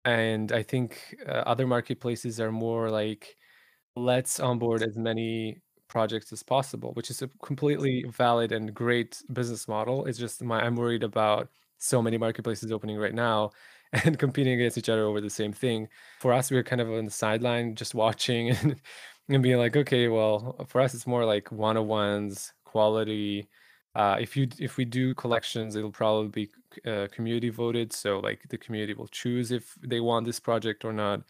And 0.05 0.51
I 0.51 0.63
think 0.63 1.15
uh, 1.27 1.43
other 1.45 1.67
marketplaces 1.67 2.39
are 2.39 2.51
more 2.51 2.89
like 2.89 3.35
let's 3.95 4.39
onboard 4.39 4.83
as 4.83 4.97
many 4.97 5.61
projects 5.87 6.31
as 6.31 6.43
possible, 6.43 6.93
which 6.93 7.09
is 7.09 7.21
a 7.21 7.29
completely 7.43 8.05
valid 8.09 8.51
and 8.51 8.73
great 8.73 9.21
business 9.33 9.67
model. 9.67 10.05
It's 10.05 10.17
just 10.17 10.43
my 10.43 10.61
I'm 10.61 10.75
worried 10.75 11.03
about 11.03 11.49
so 11.85 12.01
many 12.01 12.17
marketplaces 12.17 12.71
opening 12.71 12.97
right 12.97 13.13
now 13.13 13.51
and 13.93 14.19
competing 14.19 14.53
against 14.53 14.77
each 14.77 14.89
other 14.89 15.05
over 15.05 15.21
the 15.21 15.29
same 15.29 15.53
thing. 15.53 15.87
For 16.19 16.33
us, 16.33 16.51
we 16.51 16.57
are 16.57 16.63
kind 16.63 16.81
of 16.81 16.91
on 16.91 17.05
the 17.05 17.11
sideline, 17.11 17.75
just 17.75 17.95
watching 17.95 18.49
and, 18.57 18.81
and 19.29 19.43
being 19.43 19.57
like, 19.57 19.75
okay, 19.75 20.07
well, 20.07 20.55
for 20.67 20.81
us, 20.81 20.93
it's 20.93 21.07
more 21.07 21.25
like 21.25 21.51
one 21.51 21.77
on 21.77 21.87
ones, 21.87 22.53
quality. 22.65 23.47
Uh, 23.95 24.17
if 24.19 24.35
you 24.35 24.47
if 24.59 24.75
we 24.75 24.83
do 24.83 25.13
collections, 25.15 25.75
it'll 25.75 25.91
probably 25.91 26.27
be 26.27 26.89
uh, 26.89 27.07
community 27.13 27.49
voted. 27.49 27.93
So 27.93 28.19
like 28.19 28.41
the 28.49 28.57
community 28.57 28.93
will 28.93 29.07
choose 29.07 29.51
if 29.51 29.75
they 29.81 30.01
want 30.01 30.25
this 30.25 30.39
project 30.39 30.83
or 30.83 30.91
not 30.91 31.21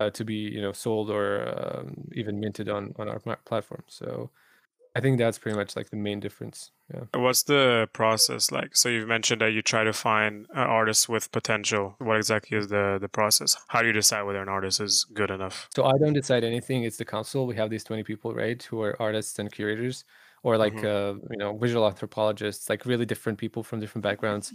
uh, 0.00 0.10
to 0.10 0.24
be 0.24 0.34
you 0.34 0.62
know 0.62 0.72
sold 0.72 1.10
or 1.10 1.48
um, 1.58 2.08
even 2.12 2.38
minted 2.38 2.68
on 2.68 2.92
on 2.98 3.08
our 3.08 3.18
platform. 3.18 3.82
So 3.88 4.30
I 4.96 5.00
think 5.00 5.18
that's 5.18 5.38
pretty 5.38 5.56
much 5.56 5.74
like 5.74 5.90
the 5.90 5.96
main 5.96 6.20
difference. 6.20 6.70
Yeah. 6.92 7.20
What's 7.20 7.42
the 7.42 7.88
process 7.92 8.52
like? 8.52 8.76
So 8.76 8.88
you've 8.88 9.08
mentioned 9.08 9.40
that 9.40 9.52
you 9.52 9.60
try 9.60 9.82
to 9.82 9.92
find 9.92 10.46
uh, 10.54 10.60
artists 10.60 11.08
with 11.08 11.32
potential. 11.32 11.96
What 11.98 12.16
exactly 12.16 12.56
is 12.56 12.68
the 12.68 12.98
the 13.00 13.08
process? 13.08 13.56
How 13.68 13.80
do 13.80 13.88
you 13.88 13.92
decide 13.92 14.22
whether 14.22 14.40
an 14.40 14.48
artist 14.48 14.80
is 14.80 15.04
good 15.12 15.30
enough? 15.30 15.68
So 15.74 15.84
I 15.84 15.92
don't 15.98 16.12
decide 16.12 16.44
anything. 16.44 16.84
It's 16.84 16.96
the 16.96 17.04
council. 17.04 17.46
We 17.46 17.56
have 17.56 17.70
these 17.70 17.84
20 17.84 18.04
people, 18.04 18.34
right, 18.34 18.62
who 18.62 18.82
are 18.82 18.96
artists 19.00 19.38
and 19.38 19.50
curators 19.50 20.04
or 20.44 20.58
like 20.58 20.74
mm-hmm. 20.74 20.86
uh, 20.86 21.28
you 21.30 21.38
know 21.38 21.56
visual 21.56 21.84
anthropologists 21.86 22.68
like 22.68 22.86
really 22.86 23.06
different 23.06 23.38
people 23.38 23.62
from 23.64 23.80
different 23.80 24.04
backgrounds 24.04 24.52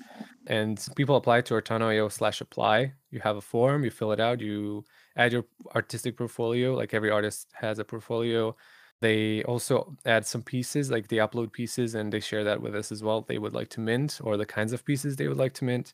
and 0.48 0.88
people 0.96 1.15
apply 1.17 1.41
to 1.41 1.55
artano.io 1.55 2.08
slash 2.08 2.39
apply 2.39 2.93
you 3.10 3.19
have 3.19 3.36
a 3.36 3.41
form 3.41 3.84
you 3.84 3.91
fill 3.91 4.12
it 4.13 4.19
out 4.19 4.39
you 4.39 4.86
add 5.17 5.34
your 5.34 5.43
artistic 5.75 6.15
portfolio 6.15 6.74
like 6.74 6.93
every 6.93 7.10
artist 7.10 7.48
has 7.53 7.79
a 7.79 7.84
portfolio 7.84 8.55
they 9.01 9.44
also 9.44 9.96
add 10.06 10.25
some 10.25 10.41
pieces, 10.44 10.91
like 10.91 11.08
they 11.08 11.18
upload 11.18 11.51
pieces 11.51 11.96
and 11.96 12.12
they 12.12 12.20
share 12.20 12.44
that 12.44 12.62
with 12.62 12.75
us 12.75 12.91
as 12.91 13.03
well. 13.03 13.22
They 13.22 13.38
would 13.38 13.53
like 13.53 13.70
to 13.70 13.79
mint 13.82 14.20
or 14.24 14.38
the 14.38 14.46
kinds 14.46 14.74
of 14.74 14.86
pieces 14.86 15.15
they 15.15 15.27
would 15.27 15.38
like 15.38 15.53
to 15.56 15.65
mint. 15.65 15.94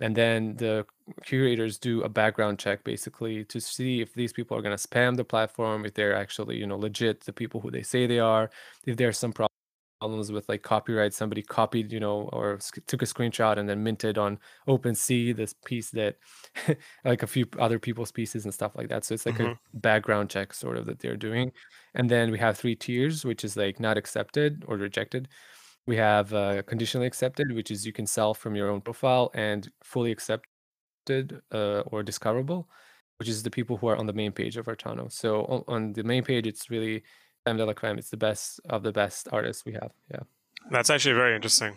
And 0.00 0.16
then 0.16 0.56
the 0.56 0.86
curators 1.24 1.78
do 1.78 2.02
a 2.02 2.08
background 2.08 2.58
check 2.58 2.84
basically 2.84 3.44
to 3.46 3.60
see 3.60 4.00
if 4.00 4.14
these 4.14 4.32
people 4.32 4.56
are 4.56 4.62
going 4.62 4.76
to 4.76 4.88
spam 4.88 5.16
the 5.16 5.24
platform, 5.24 5.86
if 5.86 5.94
they're 5.94 6.16
actually, 6.16 6.56
you 6.56 6.66
know, 6.66 6.76
legit, 6.78 7.20
the 7.22 7.32
people 7.32 7.60
who 7.60 7.70
they 7.70 7.82
say 7.82 8.06
they 8.06 8.18
are, 8.18 8.50
if 8.86 8.96
there's 8.96 9.18
some 9.18 9.32
problem 9.32 9.51
problems 10.02 10.32
with 10.32 10.48
like 10.48 10.62
copyright. 10.62 11.14
Somebody 11.14 11.42
copied, 11.42 11.92
you 11.92 12.00
know, 12.00 12.28
or 12.32 12.58
took 12.88 13.02
a 13.02 13.06
screenshot 13.06 13.56
and 13.56 13.68
then 13.68 13.84
minted 13.84 14.18
on 14.18 14.36
OpenSea 14.66 15.36
this 15.36 15.54
piece 15.64 15.90
that, 15.90 16.16
like 17.04 17.22
a 17.22 17.26
few 17.28 17.46
other 17.60 17.78
people's 17.78 18.10
pieces 18.10 18.44
and 18.44 18.52
stuff 18.52 18.72
like 18.74 18.88
that. 18.88 19.04
So 19.04 19.14
it's 19.14 19.26
like 19.26 19.36
mm-hmm. 19.36 19.52
a 19.52 19.80
background 19.80 20.28
check 20.28 20.54
sort 20.54 20.76
of 20.76 20.86
that 20.86 20.98
they're 20.98 21.16
doing. 21.16 21.52
And 21.94 22.10
then 22.10 22.32
we 22.32 22.38
have 22.40 22.58
three 22.58 22.74
tiers, 22.74 23.24
which 23.24 23.44
is 23.44 23.56
like 23.56 23.78
not 23.78 23.96
accepted 23.96 24.64
or 24.66 24.76
rejected. 24.76 25.28
We 25.86 25.96
have 25.98 26.34
uh, 26.34 26.62
conditionally 26.62 27.06
accepted, 27.06 27.52
which 27.52 27.70
is 27.70 27.86
you 27.86 27.92
can 27.92 28.06
sell 28.06 28.34
from 28.34 28.56
your 28.56 28.70
own 28.70 28.80
profile, 28.80 29.30
and 29.34 29.70
fully 29.84 30.10
accepted 30.10 31.42
uh, 31.52 31.82
or 31.86 32.02
discoverable, 32.02 32.68
which 33.18 33.28
is 33.28 33.44
the 33.44 33.50
people 33.50 33.76
who 33.76 33.86
are 33.86 33.96
on 33.96 34.06
the 34.06 34.12
main 34.12 34.32
page 34.32 34.56
of 34.56 34.66
Artano. 34.66 35.12
So 35.12 35.44
on, 35.44 35.62
on 35.68 35.92
the 35.92 36.02
main 36.02 36.24
page, 36.24 36.46
it's 36.48 36.70
really 36.70 37.04
Creme 37.44 37.56
de 37.58 37.66
la 37.66 37.72
Creme. 37.72 37.98
It's 37.98 38.10
the 38.10 38.16
best 38.16 38.60
of 38.68 38.82
the 38.82 38.92
best 38.92 39.28
artists 39.32 39.64
we 39.64 39.72
have. 39.72 39.92
Yeah. 40.10 40.20
That's 40.70 40.90
actually 40.90 41.14
very 41.14 41.34
interesting. 41.34 41.76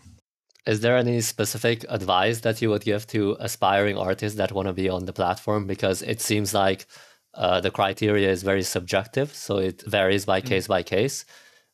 Is 0.67 0.79
there 0.81 0.97
any 0.97 1.21
specific 1.21 1.85
advice 1.89 2.41
that 2.41 2.61
you 2.61 2.69
would 2.71 2.83
give 2.83 3.05
to 3.07 3.37
aspiring 3.39 3.97
artists 3.97 4.37
that 4.37 4.51
want 4.51 4.67
to 4.67 4.73
be 4.73 4.89
on 4.89 5.05
the 5.05 5.13
platform? 5.13 5.67
Because 5.67 6.01
it 6.01 6.21
seems 6.21 6.53
like 6.53 6.87
uh, 7.35 7.61
the 7.61 7.69
criteria 7.71 8.29
is 8.31 8.43
very 8.43 8.63
subjective, 8.63 9.33
so 9.33 9.57
it 9.57 9.81
varies 9.83 10.25
by 10.25 10.41
Mhm. 10.41 10.45
case 10.47 10.67
by 10.67 10.81
case. 10.83 11.25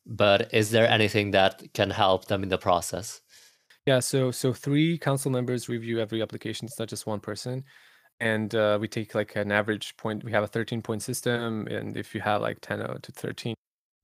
But 0.04 0.52
is 0.52 0.70
there 0.72 0.88
anything 0.88 1.30
that 1.30 1.62
can 1.72 1.90
help 1.90 2.26
them 2.26 2.42
in 2.42 2.48
the 2.48 2.58
process? 2.58 3.20
Yeah, 3.86 4.00
so 4.00 4.30
so 4.30 4.52
three 4.52 4.98
council 4.98 5.30
members 5.30 5.68
review 5.68 6.00
every 6.00 6.20
application. 6.22 6.66
It's 6.66 6.78
not 6.78 6.88
just 6.88 7.06
one 7.06 7.20
person, 7.20 7.64
and 8.20 8.54
uh, 8.54 8.78
we 8.80 8.88
take 8.88 9.14
like 9.14 9.36
an 9.36 9.52
average 9.52 9.96
point. 9.96 10.24
We 10.24 10.32
have 10.32 10.42
a 10.44 10.48
13 10.48 10.82
point 10.82 11.02
system, 11.02 11.66
and 11.68 11.96
if 11.96 12.14
you 12.14 12.20
have 12.20 12.42
like 12.42 12.58
10 12.60 12.78
to 12.78 13.12
13, 13.12 13.54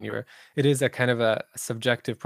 it 0.01 0.67
is 0.67 0.83
a 0.83 0.89
kind 0.89 1.11
of 1.11 1.21
a 1.21 1.43
subjective 1.57 2.19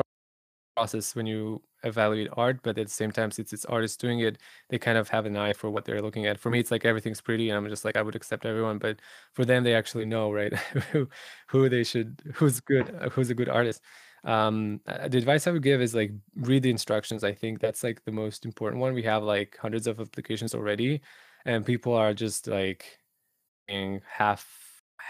process 0.76 1.16
when 1.16 1.26
you 1.26 1.62
evaluate 1.84 2.28
art, 2.36 2.60
but 2.62 2.78
at 2.78 2.86
the 2.86 2.92
same 2.92 3.12
time, 3.12 3.30
since 3.30 3.52
it's 3.52 3.64
artists 3.66 3.96
doing 3.96 4.20
it, 4.20 4.38
they 4.70 4.78
kind 4.78 4.98
of 4.98 5.08
have 5.08 5.26
an 5.26 5.36
eye 5.36 5.52
for 5.52 5.70
what 5.70 5.84
they're 5.84 6.02
looking 6.02 6.26
at. 6.26 6.38
For 6.40 6.50
me, 6.50 6.60
it's 6.60 6.70
like 6.70 6.84
everything's 6.84 7.20
pretty, 7.20 7.50
and 7.50 7.58
I'm 7.58 7.68
just 7.70 7.84
like 7.84 7.96
I 7.96 8.02
would 8.02 8.16
accept 8.16 8.46
everyone, 8.46 8.78
but 8.78 9.00
for 9.34 9.44
them, 9.44 9.64
they 9.64 9.74
actually 9.74 10.06
know 10.06 10.32
right 10.32 10.54
who 10.92 11.08
who 11.48 11.68
they 11.68 11.84
should 11.84 12.22
who's 12.34 12.60
good 12.60 12.94
uh, 13.00 13.08
who's 13.10 13.30
a 13.30 13.34
good 13.34 13.48
artist. 13.48 13.82
Um 14.24 14.80
uh, 14.86 15.08
the 15.08 15.18
advice 15.18 15.46
i 15.48 15.50
would 15.50 15.62
give 15.64 15.82
is 15.82 15.94
like 15.94 16.12
read 16.36 16.62
the 16.62 16.70
instructions. 16.70 17.24
I 17.24 17.32
think 17.34 17.60
that's 17.60 17.82
like 17.84 18.04
the 18.04 18.12
most 18.12 18.44
important 18.46 18.80
one. 18.80 18.94
We 18.94 19.02
have 19.04 19.22
like 19.24 19.58
hundreds 19.60 19.86
of 19.88 20.00
applications 20.00 20.54
already 20.54 21.00
and 21.44 21.66
people 21.66 21.94
are 21.94 22.14
just 22.14 22.46
like 22.48 22.98
doing 23.68 24.00
half 24.06 24.61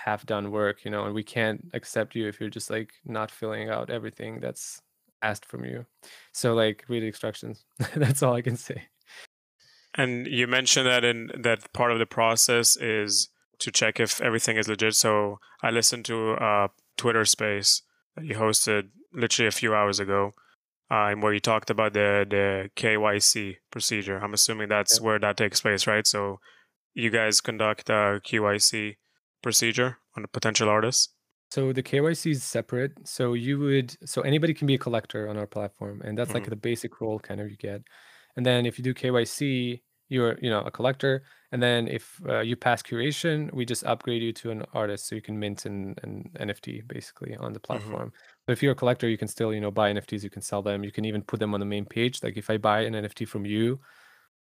half 0.05 0.25
done 0.27 0.51
work 0.51 0.85
you 0.85 0.91
know 0.91 1.05
and 1.05 1.15
we 1.15 1.23
can't 1.23 1.61
accept 1.75 2.15
you 2.15 2.27
if 2.29 2.41
you're 2.41 2.51
just 2.51 2.71
like 2.71 2.93
not 3.05 3.31
filling 3.31 3.69
out 3.71 3.91
everything 3.91 4.41
that's 4.41 4.81
asked 5.23 5.47
from 5.47 5.65
you 5.65 5.85
so 6.33 6.55
like 6.55 6.85
read 6.89 7.03
the 7.03 7.07
instructions 7.07 7.65
that's 7.97 8.23
all 8.23 8.35
i 8.35 8.43
can 8.43 8.57
say 8.57 8.89
And 9.95 10.27
you 10.27 10.47
mentioned 10.47 10.87
that 10.87 11.05
in 11.05 11.31
that 11.43 11.73
part 11.73 11.93
of 11.93 11.99
the 11.99 12.07
process 12.07 12.77
is 12.77 13.29
to 13.59 13.71
check 13.71 14.01
if 14.01 14.21
everything 14.23 14.57
is 14.57 14.67
legit. 14.69 14.95
So 14.95 15.39
I 15.63 15.71
listened 15.71 16.05
to 16.07 16.33
a 16.33 16.71
Twitter 16.97 17.25
space 17.27 17.83
that 18.17 18.25
you 18.25 18.37
hosted 18.37 18.89
literally 19.13 19.49
a 19.49 19.53
few 19.53 19.75
hours 19.75 20.01
ago, 20.01 20.33
uh, 20.91 21.13
where 21.13 21.35
you 21.35 21.41
talked 21.41 21.69
about 21.71 21.93
the 21.93 22.25
the 22.29 22.71
KYC 22.75 23.57
procedure. 23.71 24.19
I'm 24.19 24.33
assuming 24.35 24.69
that's 24.71 24.99
Yeah. 24.99 25.05
where 25.05 25.19
that 25.19 25.37
takes 25.37 25.61
place, 25.61 25.87
right? 25.87 26.07
So 26.07 26.41
you 26.95 27.11
guys 27.11 27.41
conduct 27.43 27.91
a 27.91 28.21
KYC 28.25 28.97
procedure 29.43 29.99
on 30.17 30.25
a 30.25 30.29
potential 30.29 30.69
artist. 30.69 31.15
So 31.51 31.73
the 31.73 31.83
KYC 31.83 32.31
is 32.31 32.45
separate. 32.45 33.07
So 33.07 33.35
you 33.35 33.59
would 33.59 33.97
so 34.09 34.23
anybody 34.23 34.55
can 34.55 34.67
be 34.67 34.75
a 34.75 34.79
collector 34.79 35.29
on 35.29 35.37
our 35.37 35.47
platform, 35.47 36.01
and 36.03 36.17
that's 36.17 36.35
like 36.35 36.45
Mhm. 36.45 36.51
the 36.51 36.57
basic 36.57 37.01
role 37.01 37.19
kind 37.21 37.41
of 37.41 37.51
you 37.51 37.57
get. 37.57 37.83
And 38.37 38.47
then 38.47 38.65
if 38.65 38.79
you 38.79 38.85
do 38.85 38.95
KYC, 38.95 39.83
you're 40.09 40.39
you 40.41 40.49
know 40.51 40.61
a 40.63 40.71
collector. 40.71 41.25
And 41.53 41.63
then 41.63 41.89
if 41.89 42.19
uh, 42.27 42.41
you 42.41 42.57
pass 42.57 42.83
curation, 42.83 43.53
we 43.53 43.67
just 43.67 43.85
upgrade 43.85 44.23
you 44.23 44.33
to 44.35 44.51
an 44.51 44.63
artist, 44.73 45.07
so 45.07 45.15
you 45.15 45.21
can 45.23 45.39
mint 45.39 45.67
an, 45.67 45.95
an 46.03 46.31
NFT 46.39 46.81
basically 46.81 47.37
on 47.37 47.53
the 47.53 47.61
platform. 47.61 48.13
But 48.47 48.55
if 48.55 48.63
you're 48.63 48.73
a 48.73 48.75
collector, 48.75 49.09
you 49.09 49.19
can 49.19 49.29
still 49.29 49.53
you 49.53 49.61
know 49.61 49.71
buy 49.71 49.91
NFTs. 49.91 50.25
You 50.25 50.31
can 50.31 50.43
sell 50.43 50.63
them. 50.63 50.85
You 50.85 50.93
can 50.93 51.05
even 51.05 51.23
put 51.23 51.39
them 51.41 51.53
on 51.53 51.61
the 51.61 51.67
main 51.67 51.85
page. 51.85 52.23
Like 52.23 52.39
if 52.39 52.49
I 52.49 52.57
buy 52.57 52.81
an 52.83 52.95
NFT 52.95 53.27
from 53.27 53.45
you, 53.45 53.79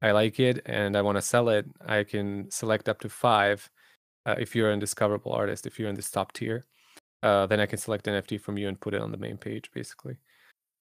I 0.02 0.12
like 0.12 0.40
it 0.40 0.62
and 0.66 0.96
I 0.96 1.02
want 1.02 1.16
to 1.18 1.22
sell 1.22 1.48
it, 1.50 1.66
I 1.86 2.04
can 2.04 2.50
select 2.50 2.88
up 2.88 3.00
to 3.00 3.08
five. 3.08 3.68
Uh, 4.26 4.34
if 4.38 4.54
you're 4.54 4.70
an 4.70 4.78
discoverable 4.78 5.32
artist, 5.32 5.66
if 5.66 5.78
you're 5.78 5.88
in 5.88 5.96
this 5.96 6.10
top 6.10 6.32
tier 6.32 6.66
uh, 7.22 7.46
then 7.46 7.60
I 7.60 7.66
can 7.66 7.78
select 7.78 8.06
NFT 8.06 8.40
from 8.40 8.56
you 8.56 8.68
and 8.68 8.80
put 8.80 8.94
it 8.94 9.02
on 9.02 9.10
the 9.10 9.18
main 9.18 9.36
page, 9.36 9.70
basically. 9.72 10.16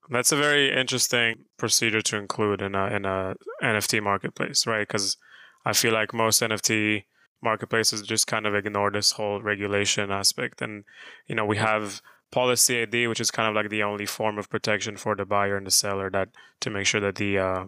That's 0.09 0.31
a 0.31 0.37
very 0.37 0.73
interesting 0.75 1.45
procedure 1.57 2.01
to 2.01 2.17
include 2.17 2.61
in 2.61 2.73
a 2.75 2.87
in 2.87 3.05
a 3.05 3.35
NFT 3.61 4.01
marketplace, 4.01 4.65
right? 4.65 4.87
Because 4.87 5.17
I 5.65 5.73
feel 5.73 5.93
like 5.93 6.13
most 6.13 6.41
NFT 6.41 7.03
marketplaces 7.43 8.01
just 8.01 8.25
kind 8.25 8.45
of 8.45 8.55
ignore 8.55 8.91
this 8.91 9.11
whole 9.11 9.41
regulation 9.41 10.11
aspect, 10.11 10.61
and 10.61 10.85
you 11.27 11.35
know 11.35 11.45
we 11.45 11.57
have 11.57 12.01
policy 12.31 12.81
ID, 12.81 13.07
which 13.07 13.19
is 13.19 13.31
kind 13.31 13.49
of 13.49 13.55
like 13.55 13.69
the 13.69 13.83
only 13.83 14.05
form 14.05 14.37
of 14.37 14.49
protection 14.49 14.97
for 14.97 15.15
the 15.15 15.25
buyer 15.25 15.57
and 15.57 15.67
the 15.67 15.71
seller 15.71 16.09
that 16.09 16.29
to 16.61 16.69
make 16.69 16.87
sure 16.87 17.01
that 17.01 17.15
the 17.15 17.37
uh, 17.37 17.65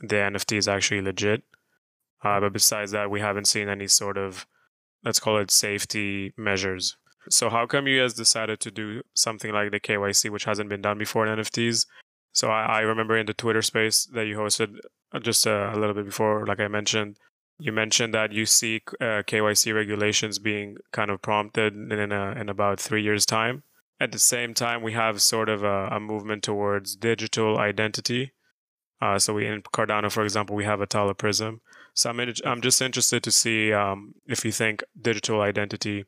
the 0.00 0.16
NFT 0.16 0.56
is 0.56 0.68
actually 0.68 1.02
legit. 1.02 1.42
Uh, 2.24 2.38
but 2.40 2.52
besides 2.52 2.92
that, 2.92 3.10
we 3.10 3.20
haven't 3.20 3.48
seen 3.48 3.68
any 3.68 3.88
sort 3.88 4.16
of 4.16 4.46
let's 5.04 5.20
call 5.20 5.38
it 5.38 5.50
safety 5.50 6.32
measures 6.36 6.96
so 7.30 7.50
how 7.50 7.66
come 7.66 7.86
you 7.86 8.00
guys 8.00 8.14
decided 8.14 8.60
to 8.60 8.70
do 8.70 9.02
something 9.14 9.52
like 9.52 9.70
the 9.70 9.80
KYC, 9.80 10.30
which 10.30 10.44
hasn't 10.44 10.68
been 10.68 10.82
done 10.82 10.98
before 10.98 11.26
in 11.26 11.38
NFTs? 11.38 11.86
So 12.32 12.48
I, 12.48 12.64
I 12.64 12.80
remember 12.80 13.16
in 13.16 13.26
the 13.26 13.34
Twitter 13.34 13.62
space 13.62 14.06
that 14.06 14.26
you 14.26 14.36
hosted 14.36 14.78
uh, 15.12 15.20
just 15.20 15.46
a, 15.46 15.72
a 15.72 15.76
little 15.78 15.94
bit 15.94 16.06
before, 16.06 16.46
like 16.46 16.60
I 16.60 16.68
mentioned, 16.68 17.18
you 17.58 17.70
mentioned 17.70 18.14
that 18.14 18.32
you 18.32 18.46
see 18.46 18.82
uh, 19.00 19.22
KYC 19.22 19.74
regulations 19.74 20.38
being 20.38 20.76
kind 20.92 21.10
of 21.10 21.22
prompted 21.22 21.74
in, 21.74 21.92
in, 21.92 22.10
a, 22.10 22.32
in 22.32 22.48
about 22.48 22.80
three 22.80 23.02
years' 23.02 23.26
time. 23.26 23.62
At 24.00 24.10
the 24.10 24.18
same 24.18 24.52
time, 24.52 24.82
we 24.82 24.94
have 24.94 25.22
sort 25.22 25.48
of 25.48 25.62
a, 25.62 25.88
a 25.88 26.00
movement 26.00 26.42
towards 26.42 26.96
digital 26.96 27.58
identity. 27.58 28.32
Uh, 29.00 29.18
so 29.18 29.34
we 29.34 29.46
in 29.46 29.62
Cardano, 29.62 30.10
for 30.10 30.24
example, 30.24 30.56
we 30.56 30.64
have 30.64 30.80
Atala 30.80 31.14
Prism. 31.14 31.60
So 31.94 32.10
I'm 32.10 32.20
in, 32.20 32.34
I'm 32.44 32.60
just 32.62 32.80
interested 32.80 33.22
to 33.24 33.30
see 33.30 33.72
um, 33.72 34.14
if 34.26 34.44
you 34.44 34.52
think 34.52 34.82
digital 35.00 35.40
identity 35.42 36.04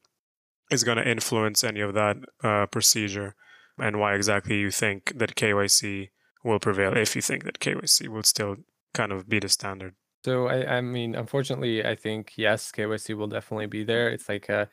is 0.70 0.84
going 0.84 0.98
to 0.98 1.08
influence 1.08 1.62
any 1.64 1.80
of 1.80 1.94
that 1.94 2.16
uh, 2.42 2.66
procedure 2.66 3.34
and 3.78 3.98
why 4.00 4.14
exactly 4.14 4.58
you 4.58 4.70
think 4.70 5.12
that 5.16 5.34
KYC 5.36 6.10
will 6.44 6.58
prevail 6.58 6.96
if 6.96 7.16
you 7.16 7.22
think 7.22 7.44
that 7.44 7.60
KYC 7.60 8.08
will 8.08 8.22
still 8.22 8.56
kind 8.94 9.12
of 9.12 9.28
be 9.28 9.38
the 9.40 9.48
standard. 9.48 9.94
So 10.24 10.48
I, 10.48 10.78
I 10.78 10.80
mean, 10.80 11.14
unfortunately, 11.14 11.84
I 11.84 11.94
think 11.94 12.32
yes, 12.36 12.72
KYC 12.72 13.14
will 13.14 13.26
definitely 13.26 13.66
be 13.66 13.84
there. 13.84 14.08
It's 14.08 14.28
like 14.28 14.48
uh, 14.48 14.66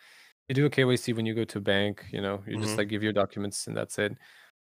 you 0.48 0.56
do 0.56 0.66
a 0.66 0.70
KYC 0.70 1.14
when 1.14 1.26
you 1.26 1.36
go 1.36 1.44
to 1.44 1.58
a 1.58 1.62
bank. 1.62 2.06
You 2.12 2.22
know, 2.22 2.44
you 2.48 2.58
Mhm. 2.58 2.62
just 2.62 2.78
like 2.78 2.88
give 2.88 3.04
your 3.04 3.14
documents 3.14 3.68
and 3.68 3.76
that's 3.76 4.00
it. 4.00 4.14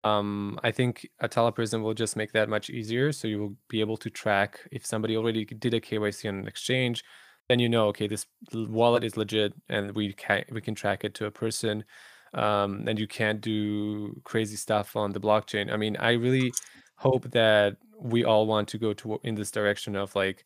Um, 0.06 0.60
I 0.64 0.72
think 0.72 1.10
Atala 1.20 1.52
Prism 1.52 1.82
will 1.82 1.96
just 1.96 2.16
make 2.16 2.32
that 2.34 2.48
much 2.48 2.70
easier. 2.70 3.12
So 3.12 3.28
you 3.28 3.40
will 3.40 3.56
be 3.70 3.82
able 3.82 3.98
to 3.98 4.10
track 4.10 4.60
if 4.72 4.86
somebody 4.86 5.18
already 5.18 5.46
did 5.46 5.74
a 5.74 5.82
KYC 5.82 6.30
on 6.30 6.36
an 6.40 6.48
exchange, 6.48 7.04
then 7.50 7.60
you 7.60 7.68
know, 7.68 7.88
okay, 7.88 8.08
this 8.08 8.28
wallet 8.54 9.04
is 9.04 9.18
legit, 9.18 9.54
and 9.68 9.96
we 9.96 10.14
can 10.14 10.46
we 10.52 10.62
can 10.62 10.76
track 10.76 11.04
it 11.04 11.16
to 11.16 11.26
a 11.26 11.32
person. 11.32 11.84
Um, 12.34 12.84
and 12.88 13.00
you 13.00 13.08
can't 13.08 13.40
do 13.42 14.22
crazy 14.26 14.58
stuff 14.58 14.96
on 14.96 15.12
the 15.14 15.22
blockchain. 15.22 15.72
I 15.72 15.78
mean, 15.78 15.96
I 15.98 16.12
really 16.12 16.52
hope 16.98 17.32
that 17.32 17.78
we 18.00 18.26
all 18.26 18.46
want 18.46 18.68
to 18.70 18.78
go 18.78 18.94
to 18.94 19.20
in 19.24 19.36
this 19.36 19.52
direction 19.52 19.96
of 19.96 20.16
like 20.16 20.46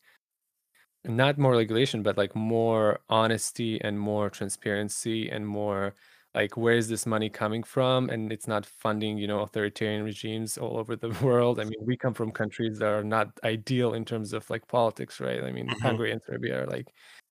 not 1.04 1.38
more 1.38 1.56
regulation, 1.56 2.02
but 2.02 2.16
like 2.16 2.36
more 2.36 3.00
honesty 3.08 3.80
and 3.80 3.98
more 3.98 4.30
transparency 4.30 5.28
and 5.28 5.46
more 5.46 5.94
like 6.34 6.56
where 6.56 6.74
is 6.76 6.88
this 6.88 7.06
money 7.06 7.28
coming 7.30 7.62
from? 7.62 8.08
And 8.10 8.32
it's 8.32 8.46
not 8.48 8.66
funding 8.66 9.18
you 9.18 9.26
know 9.26 9.40
authoritarian 9.40 10.04
regimes 10.04 10.58
all 10.58 10.78
over 10.78 10.96
the 10.96 11.10
world. 11.22 11.60
I 11.60 11.64
mean 11.64 11.80
we 11.84 11.96
come 11.96 12.14
from 12.14 12.30
countries 12.32 12.78
that 12.78 12.88
are 12.88 13.04
not 13.04 13.28
ideal 13.44 13.94
in 13.94 14.04
terms 14.04 14.32
of 14.32 14.48
like 14.50 14.66
politics 14.68 15.20
right? 15.20 15.42
I 15.44 15.52
mean 15.52 15.74
Mhm. 15.74 15.82
hungary 15.82 16.12
and 16.12 16.20
serbia 16.26 16.62
are 16.64 16.66
like 16.66 16.88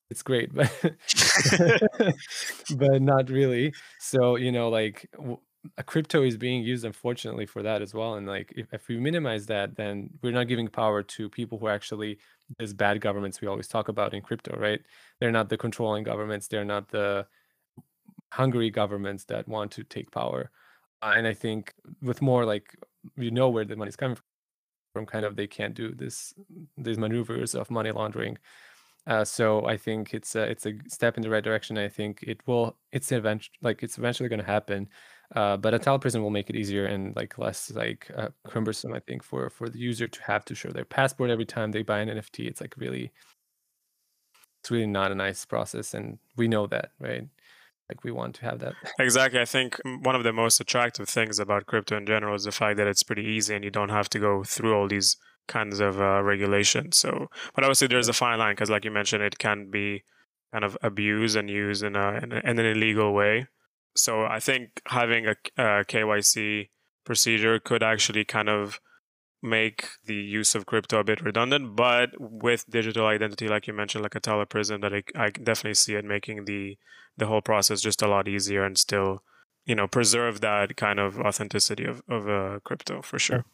it's 0.10 0.24
great 0.24 0.54
but 0.54 0.72
but 2.70 3.02
not 3.02 3.30
really. 3.30 3.76
So 3.98 4.36
you 4.36 4.52
know 4.52 4.70
like 4.70 5.08
w- 5.16 5.40
a 5.78 5.84
crypto 5.84 6.24
is 6.24 6.38
being 6.38 6.64
used 6.64 6.86
unfortunately 6.86 7.46
for 7.46 7.62
that 7.64 7.82
as 7.82 7.94
well. 7.94 8.16
And 8.16 8.28
like 8.28 8.54
if, 8.56 8.68
if 8.74 8.88
we 8.88 8.98
minimize 8.98 9.46
that 9.48 9.76
then 9.76 10.10
we're 10.24 10.32
not 10.32 10.48
giving 10.48 10.68
power 10.68 11.04
to 11.04 11.30
people 11.30 11.58
who 11.60 11.68
are 11.68 11.72
actually 11.74 12.20
these 12.60 12.74
bad 12.74 13.02
governments 13.02 13.42
we 13.42 13.48
always 13.48 13.68
talk 13.68 13.90
about 13.90 14.14
in 14.14 14.22
crypto 14.22 14.58
right? 14.58 14.82
They're 15.20 15.32
not 15.32 15.50
the 15.50 15.58
controlling 15.58 16.04
governments. 16.04 16.48
They're 16.48 16.66
not 16.66 16.90
the 16.90 17.28
hungry 18.32 18.70
governments 18.70 19.26
that 19.26 19.48
want 19.48 19.72
to 19.72 19.84
take 19.84 20.12
power 20.12 20.52
uh, 21.02 21.14
and 21.16 21.28
i 21.28 21.34
think 21.34 21.74
with 22.02 22.22
more 22.22 22.46
like 22.46 22.76
you 23.18 23.32
know 23.32 23.50
where 23.50 23.66
the 23.66 23.76
money's 23.76 23.96
coming 23.96 24.18
from 24.94 25.06
kind 25.06 25.26
of 25.26 25.36
they 25.36 25.48
can't 25.48 25.76
do 25.76 25.94
this 25.94 26.34
these 26.78 26.98
maneuvers 26.98 27.56
of 27.56 27.70
money 27.72 27.92
laundering 27.92 28.38
uh, 29.08 29.26
so 29.26 29.66
I 29.66 29.76
think 29.76 30.14
it's 30.14 30.36
a, 30.36 30.44
it's 30.44 30.68
a 30.68 30.74
step 30.88 31.18
in 31.18 31.24
the 31.24 31.30
right 31.30 31.44
direction. 31.44 31.78
I 31.78 31.88
think 31.90 32.20
it 32.22 32.42
will. 32.46 32.78
It's 32.92 33.12
event 33.12 33.50
like 33.62 33.82
it's 33.82 33.98
eventually 33.98 34.30
going 34.30 34.40
to 34.40 34.46
happen. 34.46 34.88
Uh, 35.36 35.58
but 35.58 35.74
Atala 35.74 36.00
Prism 36.00 36.22
will 36.22 36.30
make 36.30 36.50
it 36.50 36.56
easier 36.56 36.86
and 36.86 37.16
like 37.16 37.38
less 37.38 37.72
like 37.72 38.12
uh, 38.16 38.30
cumbersome. 38.48 38.94
I 38.94 39.00
think 39.00 39.24
for 39.24 39.50
for 39.50 39.70
the 39.70 39.80
user 39.80 40.08
to 40.08 40.24
have 40.24 40.46
to 40.46 40.56
show 40.56 40.70
their 40.70 40.86
passport 40.86 41.30
every 41.30 41.46
time 41.46 41.72
they 41.72 41.82
buy 41.82 42.00
an 42.00 42.10
NFT. 42.10 42.48
It's 42.48 42.62
like 42.62 42.76
really, 42.78 43.12
it's 44.62 44.72
really 44.72 44.88
not 44.88 45.12
a 45.12 45.16
nice 45.16 45.46
process, 45.46 45.94
and 45.94 46.20
we 46.36 46.48
know 46.48 46.68
that, 46.68 46.92
right? 47.00 47.28
Like 47.90 48.04
we 48.04 48.12
want 48.12 48.36
to 48.36 48.42
have 48.46 48.60
that. 48.60 48.76
Exactly. 49.00 49.40
I 49.40 49.46
think 49.46 49.80
one 49.84 50.16
of 50.16 50.24
the 50.24 50.34
most 50.34 50.60
attractive 50.60 51.10
things 51.10 51.40
about 51.40 51.66
crypto 51.66 51.98
in 51.98 52.06
general 52.06 52.36
is 52.36 52.44
the 52.44 52.52
fact 52.52 52.78
that 52.78 52.88
it's 52.88 53.04
pretty 53.04 53.24
easy 53.24 53.56
and 53.56 53.64
you 53.64 53.72
don't 53.72 53.90
have 53.90 54.10
to 54.10 54.20
go 54.20 54.44
through 54.44 54.76
all 54.76 54.88
these 54.88 55.18
kinds 55.48 55.80
of 55.80 56.00
uh, 56.00 56.22
regulations. 56.22 56.98
So, 56.98 57.30
but 57.56 57.64
obviously 57.64 57.88
there's 57.88 58.08
a 58.08 58.14
fine 58.14 58.40
line 58.40 58.54
because, 58.54 58.70
like 58.70 58.86
you 58.86 58.92
mentioned, 58.92 59.24
it 59.24 59.40
can 59.40 59.72
be 59.72 60.04
kind 60.52 60.64
of 60.64 60.78
abused 60.82 61.36
and 61.36 61.50
used 61.50 61.84
in, 61.84 61.96
a, 61.96 62.20
in, 62.22 62.32
a, 62.32 62.38
in 62.38 62.60
an 62.60 62.66
illegal 62.66 63.14
way. 63.14 63.48
So 63.96 64.26
I 64.26 64.40
think 64.40 64.82
having 64.88 65.26
a, 65.26 65.36
a 65.58 65.84
KYC 65.84 66.70
procedure 67.06 67.60
could 67.60 67.82
actually 67.82 68.24
kind 68.24 68.50
of 68.50 68.80
make 69.42 69.88
the 70.06 70.16
use 70.16 70.56
of 70.56 70.66
crypto 70.66 71.00
a 71.00 71.04
bit 71.04 71.22
redundant, 71.22 71.76
but 71.76 72.10
with 72.20 72.70
digital 72.70 73.06
identity, 73.08 73.48
like 73.48 73.68
you 73.68 73.74
mentioned, 73.74 74.04
like 74.04 74.16
Atala 74.16 74.46
Prism, 74.46 74.82
that 74.82 74.94
I, 74.94 75.04
I 75.16 75.30
definitely 75.30 75.76
see 75.76 75.96
it 75.96 76.06
making 76.06 76.46
the 76.46 76.78
the 77.18 77.28
whole 77.28 77.42
process 77.42 77.82
just 77.82 78.02
a 78.02 78.08
lot 78.08 78.30
easier 78.30 78.64
and 78.64 78.78
still, 78.78 79.24
you 79.66 79.76
know, 79.76 79.88
preserve 79.88 80.40
that 80.40 80.78
kind 80.78 81.00
of 81.00 81.20
authenticity 81.20 81.86
of 81.86 82.02
of 82.10 82.30
uh, 82.30 82.60
crypto 82.64 83.02
for 83.02 83.20
sure. 83.20 83.46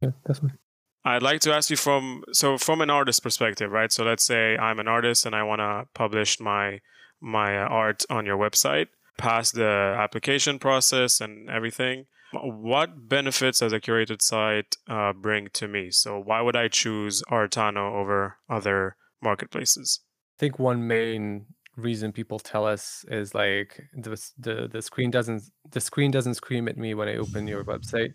Yeah, 0.00 0.10
definitely. 0.26 0.58
I'd 1.04 1.22
like 1.22 1.40
to 1.40 1.52
ask 1.52 1.70
you 1.70 1.76
from 1.76 2.24
so 2.32 2.56
from 2.56 2.80
an 2.80 2.90
artist 2.90 3.22
perspective, 3.22 3.70
right? 3.70 3.92
So 3.92 4.04
let's 4.04 4.24
say 4.24 4.56
I'm 4.56 4.78
an 4.78 4.88
artist 4.88 5.26
and 5.26 5.34
I 5.34 5.42
want 5.42 5.60
to 5.60 5.86
publish 5.94 6.40
my 6.40 6.80
my 7.20 7.58
uh, 7.58 7.66
art 7.68 8.04
on 8.08 8.26
your 8.26 8.38
website, 8.38 8.88
pass 9.18 9.50
the 9.50 9.96
application 9.98 10.58
process 10.58 11.20
and 11.20 11.50
everything. 11.50 12.06
What 12.42 13.08
benefits 13.08 13.60
does 13.60 13.72
a 13.72 13.80
curated 13.80 14.22
site 14.22 14.76
uh, 14.88 15.12
bring 15.12 15.48
to 15.54 15.68
me? 15.68 15.90
So 15.90 16.18
why 16.18 16.40
would 16.40 16.56
I 16.56 16.68
choose 16.68 17.22
Artano 17.30 17.94
over 17.94 18.38
other 18.48 18.96
marketplaces? 19.22 20.00
I 20.36 20.40
think 20.40 20.58
one 20.58 20.86
main 20.86 21.46
reason 21.76 22.12
people 22.12 22.38
tell 22.38 22.66
us 22.66 23.04
is 23.08 23.34
like 23.34 23.82
the 23.94 24.20
the, 24.38 24.68
the 24.70 24.80
screen 24.80 25.10
doesn't 25.10 25.42
the 25.70 25.80
screen 25.80 26.10
doesn't 26.10 26.34
scream 26.34 26.68
at 26.68 26.76
me 26.76 26.94
when 26.94 27.08
I 27.08 27.16
open 27.16 27.48
your 27.48 27.64
website 27.64 28.14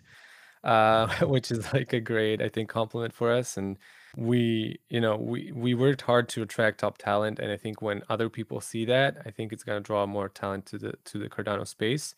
uh, 0.64 1.08
which 1.26 1.52
is 1.52 1.72
like 1.74 1.94
a 1.94 2.00
great, 2.00 2.42
I 2.42 2.50
think, 2.50 2.70
compliment 2.70 3.14
for 3.14 3.32
us. 3.32 3.58
And 3.58 3.78
we, 4.18 4.80
you 4.90 5.02
know, 5.02 5.18
we 5.18 5.52
we 5.54 5.74
worked 5.74 6.02
hard 6.02 6.30
to 6.30 6.42
attract 6.42 6.80
top 6.80 6.98
talent, 6.98 7.40
and 7.40 7.52
I 7.52 7.58
think 7.58 7.82
when 7.82 8.02
other 8.10 8.30
people 8.30 8.60
see 8.62 8.86
that, 8.86 9.18
I 9.26 9.32
think 9.32 9.54
it's 9.54 9.64
to 9.64 9.80
draw 9.80 10.06
more 10.06 10.30
talent 10.30 10.66
to 10.68 10.78
the 10.78 10.94
to 11.06 11.20
the 11.20 11.30
Cardano 11.30 11.68
space. 11.68 12.16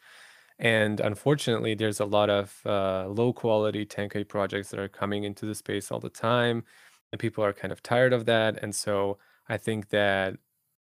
And 0.62 1.00
unfortunately, 1.00 1.74
there's 1.76 2.00
a 2.00 2.06
lot 2.06 2.30
of 2.30 2.62
uh, 2.66 3.08
low 3.08 3.34
quality 3.34 3.86
10K 3.86 4.28
projects 4.28 4.70
that 4.70 4.80
are 4.80 4.88
coming 4.88 5.24
into 5.24 5.46
the 5.48 5.56
space 5.56 5.92
all 5.92 6.00
the 6.00 6.10
time, 6.10 6.64
and 7.12 7.20
people 7.20 7.44
are 7.44 7.54
kind 7.54 7.72
of 7.72 7.82
tired 7.84 8.14
of 8.14 8.26
that. 8.28 8.64
And 8.64 8.74
so 8.74 9.18
I 9.50 9.58
think 9.58 9.90
that 9.90 10.38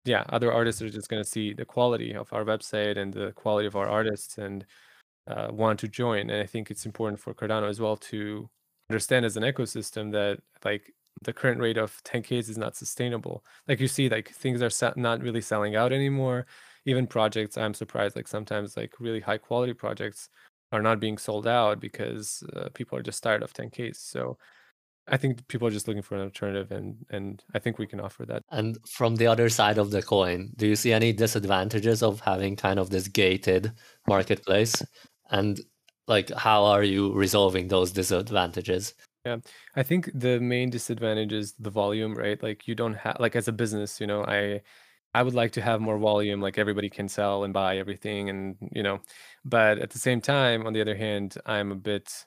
yeah, 0.04 0.24
other 0.28 0.52
artists 0.52 0.82
are 0.82 0.90
just 0.90 1.08
going 1.08 1.22
to 1.22 1.28
see 1.28 1.54
the 1.54 1.64
quality 1.64 2.14
of 2.14 2.32
our 2.32 2.44
website 2.44 2.98
and 2.98 3.12
the 3.12 3.32
quality 3.32 3.66
of 3.66 3.76
our 3.76 3.88
artists 3.88 4.38
and 4.38 4.66
uh, 5.26 5.48
want 5.50 5.80
to 5.80 5.88
join. 5.88 6.30
And 6.30 6.42
I 6.42 6.46
think 6.46 6.70
it's 6.70 6.86
important 6.86 7.20
for 7.20 7.34
Cardano 7.34 7.68
as 7.68 7.80
well 7.80 7.96
to 7.96 8.50
understand 8.90 9.24
as 9.24 9.36
an 9.38 9.44
ecosystem 9.44 10.12
that 10.12 10.40
like 10.64 10.92
the 11.22 11.32
current 11.32 11.60
rate 11.60 11.78
of 11.78 12.02
10Ks 12.04 12.50
is 12.50 12.58
not 12.58 12.76
sustainable. 12.76 13.44
Like 13.66 13.80
you 13.80 13.88
see, 13.88 14.10
like 14.10 14.30
things 14.30 14.62
are 14.62 14.92
not 14.96 15.22
really 15.22 15.40
selling 15.40 15.74
out 15.74 15.92
anymore. 15.92 16.46
Even 16.86 17.06
projects, 17.06 17.56
I'm 17.56 17.74
surprised, 17.74 18.16
like 18.16 18.28
sometimes 18.28 18.76
like 18.76 18.92
really 19.00 19.20
high 19.20 19.38
quality 19.38 19.74
projects 19.74 20.28
are 20.72 20.82
not 20.82 21.00
being 21.00 21.18
sold 21.18 21.46
out 21.46 21.80
because 21.80 22.42
uh, 22.56 22.68
people 22.74 22.98
are 22.98 23.02
just 23.02 23.22
tired 23.22 23.42
of 23.42 23.52
10Ks. 23.52 23.96
So 23.98 24.36
I 25.06 25.16
think 25.16 25.46
people 25.48 25.68
are 25.68 25.70
just 25.70 25.86
looking 25.86 26.02
for 26.02 26.14
an 26.14 26.22
alternative, 26.22 26.72
and 26.72 26.96
and 27.10 27.42
I 27.54 27.58
think 27.58 27.78
we 27.78 27.86
can 27.86 28.00
offer 28.00 28.24
that. 28.26 28.42
And 28.50 28.78
from 28.88 29.16
the 29.16 29.26
other 29.26 29.48
side 29.48 29.78
of 29.78 29.90
the 29.90 30.02
coin, 30.02 30.52
do 30.56 30.66
you 30.66 30.76
see 30.76 30.92
any 30.92 31.12
disadvantages 31.12 32.02
of 32.02 32.20
having 32.20 32.56
kind 32.56 32.78
of 32.78 32.90
this 32.90 33.08
gated 33.08 33.72
marketplace? 34.08 34.82
and 35.30 35.60
like 36.06 36.30
how 36.30 36.64
are 36.64 36.82
you 36.82 37.12
resolving 37.12 37.68
those 37.68 37.92
disadvantages 37.92 38.94
yeah 39.24 39.36
i 39.74 39.82
think 39.82 40.10
the 40.14 40.38
main 40.40 40.70
disadvantage 40.70 41.32
is 41.32 41.54
the 41.58 41.70
volume 41.70 42.14
right 42.14 42.42
like 42.42 42.68
you 42.68 42.74
don't 42.74 42.94
have 42.94 43.16
like 43.18 43.36
as 43.36 43.48
a 43.48 43.52
business 43.52 44.00
you 44.00 44.06
know 44.06 44.24
i 44.24 44.60
i 45.14 45.22
would 45.22 45.34
like 45.34 45.52
to 45.52 45.62
have 45.62 45.80
more 45.80 45.98
volume 45.98 46.40
like 46.40 46.58
everybody 46.58 46.90
can 46.90 47.08
sell 47.08 47.44
and 47.44 47.52
buy 47.54 47.78
everything 47.78 48.28
and 48.30 48.56
you 48.72 48.82
know 48.82 49.00
but 49.44 49.78
at 49.78 49.90
the 49.90 49.98
same 49.98 50.20
time 50.20 50.66
on 50.66 50.72
the 50.72 50.80
other 50.80 50.96
hand 50.96 51.36
i'm 51.46 51.72
a 51.72 51.76
bit 51.76 52.26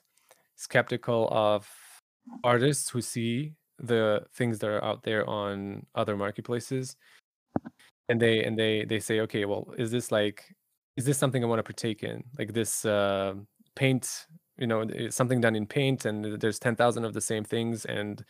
skeptical 0.56 1.28
of 1.30 1.68
artists 2.44 2.90
who 2.90 3.00
see 3.00 3.52
the 3.78 4.20
things 4.34 4.58
that 4.58 4.68
are 4.68 4.84
out 4.84 5.02
there 5.04 5.28
on 5.28 5.86
other 5.94 6.16
marketplaces 6.16 6.96
and 8.08 8.20
they 8.20 8.42
and 8.42 8.58
they 8.58 8.84
they 8.84 8.98
say 8.98 9.20
okay 9.20 9.44
well 9.44 9.72
is 9.78 9.90
this 9.90 10.10
like 10.10 10.56
is 10.98 11.04
this 11.04 11.16
something 11.16 11.44
I 11.44 11.46
want 11.46 11.60
to 11.60 11.62
partake 11.62 12.02
in? 12.02 12.24
Like 12.36 12.52
this 12.52 12.84
uh, 12.84 13.34
paint, 13.76 14.26
you 14.58 14.66
know, 14.66 14.84
something 15.10 15.40
done 15.40 15.54
in 15.54 15.64
paint, 15.64 16.04
and 16.04 16.40
there's 16.40 16.58
ten 16.58 16.74
thousand 16.74 17.04
of 17.04 17.14
the 17.14 17.20
same 17.20 17.44
things, 17.44 17.84
and 17.84 18.22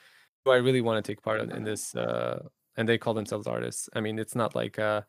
do 0.45 0.53
I 0.53 0.57
really 0.57 0.83
want 0.83 1.03
to 1.03 1.11
take 1.11 1.23
part 1.23 1.41
in 1.41 1.65
this? 1.65 1.97
Uh, 1.97 2.41
and 2.79 2.89
they 2.89 2.97
call 2.97 3.13
themselves 3.13 3.47
artists. 3.47 3.91
I 3.95 4.01
mean, 4.01 4.19
it's 4.19 4.35
not 4.35 4.55
like 4.55 4.79
uh, 4.79 5.03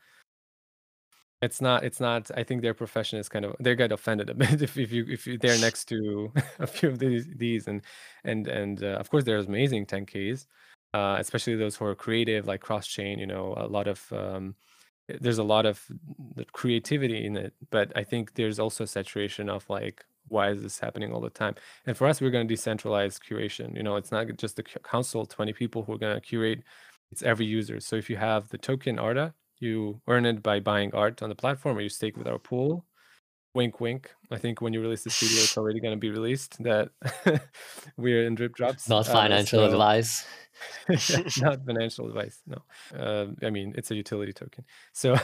it's 1.41 1.61
not 1.61 1.83
it's 1.83 1.99
not 1.99 2.29
i 2.35 2.43
think 2.43 2.61
their 2.61 2.73
profession 2.73 3.17
is 3.17 3.29
kind 3.29 3.45
of 3.45 3.55
they 3.59 3.75
get 3.75 3.91
offended 3.91 4.29
a 4.29 4.33
bit 4.43 4.61
if, 4.61 4.77
if 4.77 4.91
you 4.91 5.05
if 5.07 5.25
you, 5.25 5.37
they're 5.37 5.59
next 5.59 5.85
to 5.85 6.31
a 6.59 6.67
few 6.67 6.89
of 6.89 6.99
these 6.99 7.27
these 7.37 7.67
and 7.67 7.81
and 8.23 8.47
and 8.47 8.83
uh, 8.83 8.97
of 8.99 9.09
course 9.09 9.23
there's 9.23 9.45
amazing 9.45 9.85
10ks 9.85 10.47
uh, 10.93 11.17
especially 11.19 11.55
those 11.55 11.75
who 11.75 11.85
are 11.85 11.95
creative 11.95 12.45
like 12.47 12.61
cross 12.61 12.87
chain 12.87 13.19
you 13.19 13.27
know 13.27 13.53
a 13.57 13.67
lot 13.67 13.87
of 13.87 14.11
um, 14.11 14.55
there's 15.21 15.37
a 15.37 15.43
lot 15.43 15.65
of 15.65 15.81
creativity 16.51 17.25
in 17.25 17.37
it 17.37 17.53
but 17.69 17.91
i 17.95 18.03
think 18.03 18.33
there's 18.33 18.59
also 18.59 18.85
saturation 18.85 19.49
of 19.49 19.67
like 19.69 20.05
why 20.27 20.49
is 20.49 20.61
this 20.61 20.77
happening 20.77 21.11
all 21.11 21.21
the 21.21 21.29
time 21.29 21.55
and 21.87 21.97
for 21.97 22.05
us 22.05 22.21
we're 22.21 22.29
going 22.29 22.47
to 22.47 22.53
decentralize 22.53 23.17
curation 23.17 23.75
you 23.75 23.81
know 23.81 23.95
it's 23.95 24.11
not 24.11 24.27
just 24.37 24.55
the 24.55 24.63
council 24.63 25.25
20 25.25 25.53
people 25.53 25.83
who 25.83 25.93
are 25.93 25.97
going 25.97 26.13
to 26.13 26.21
curate 26.21 26.63
it's 27.11 27.23
every 27.23 27.45
user. 27.45 27.79
So 27.79 27.95
if 27.95 28.09
you 28.09 28.17
have 28.17 28.49
the 28.49 28.57
token 28.57 28.99
arta 28.99 29.33
you 29.59 30.01
earn 30.07 30.25
it 30.25 30.41
by 30.41 30.59
buying 30.59 30.93
art 30.93 31.21
on 31.21 31.29
the 31.29 31.35
platform 31.35 31.77
or 31.77 31.81
you 31.81 31.89
stake 31.89 32.17
with 32.17 32.27
our 32.27 32.39
pool. 32.39 32.85
Wink 33.55 33.81
wink. 33.81 34.13
I 34.31 34.37
think 34.37 34.61
when 34.61 34.73
you 34.73 34.81
release 34.81 35.03
the 35.03 35.09
studio 35.09 35.39
it's 35.39 35.57
already 35.57 35.79
going 35.79 35.93
to 35.93 35.99
be 35.99 36.11
released 36.11 36.61
that 36.63 36.89
we're 37.97 38.25
in 38.25 38.35
drip 38.35 38.53
drops. 38.53 38.87
Not 38.87 39.07
financial 39.07 39.61
uh, 39.61 39.67
so, 39.67 39.71
advice. 39.71 40.25
Not 41.41 41.65
financial 41.65 42.07
advice 42.09 42.41
no. 42.45 42.57
Uh, 42.93 43.27
i 43.45 43.49
mean 43.49 43.73
it's 43.77 43.91
a 43.91 43.95
utility 43.95 44.33
token. 44.33 44.65
So 44.93 45.17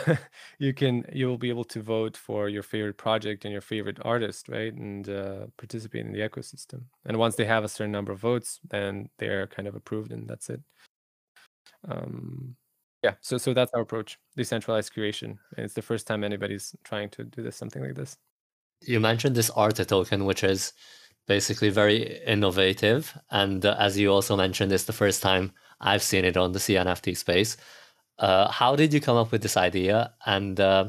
you 0.58 0.74
can 0.74 1.04
you 1.12 1.28
will 1.28 1.38
be 1.38 1.50
able 1.50 1.64
to 1.64 1.82
vote 1.82 2.16
for 2.16 2.48
your 2.48 2.62
favorite 2.62 2.96
project 2.96 3.44
and 3.44 3.52
your 3.52 3.60
favorite 3.60 3.98
artist 4.02 4.48
right 4.48 4.72
and 4.72 5.08
uh, 5.08 5.46
participate 5.56 6.04
in 6.04 6.12
the 6.12 6.20
ecosystem. 6.20 6.84
And 7.04 7.18
once 7.18 7.36
they 7.36 7.44
have 7.44 7.64
a 7.64 7.68
certain 7.68 7.92
number 7.92 8.12
of 8.12 8.18
votes 8.18 8.60
then 8.70 9.08
they're 9.18 9.46
kind 9.46 9.68
of 9.68 9.76
approved 9.76 10.10
and 10.10 10.28
that's 10.28 10.50
it 10.50 10.62
um 11.88 12.56
yeah. 13.02 13.14
so 13.20 13.38
so 13.38 13.54
that's 13.54 13.72
our 13.74 13.82
approach 13.82 14.18
decentralized 14.36 14.92
curation 14.92 15.38
and 15.56 15.64
it's 15.64 15.74
the 15.74 15.82
first 15.82 16.06
time 16.06 16.24
anybody's 16.24 16.74
trying 16.84 17.08
to 17.10 17.24
do 17.24 17.42
this 17.42 17.56
something 17.56 17.82
like 17.82 17.94
this. 17.94 18.16
You 18.82 19.00
mentioned 19.00 19.36
this 19.36 19.50
Arta 19.50 19.84
token 19.84 20.24
which 20.24 20.42
is 20.44 20.72
basically 21.26 21.70
very 21.70 22.20
innovative 22.26 23.16
and 23.30 23.64
uh, 23.64 23.76
as 23.78 23.98
you 23.98 24.12
also 24.12 24.36
mentioned 24.36 24.72
it's 24.72 24.84
the 24.84 24.92
first 24.92 25.22
time 25.22 25.52
i've 25.80 26.02
seen 26.02 26.24
it 26.24 26.36
on 26.36 26.52
the 26.52 26.58
cnft 26.58 27.16
space. 27.16 27.56
Uh, 28.18 28.50
how 28.50 28.74
did 28.74 28.94
you 28.94 29.00
come 29.00 29.16
up 29.16 29.30
with 29.30 29.42
this 29.42 29.56
idea 29.56 30.12
and 30.24 30.58
uh, 30.58 30.86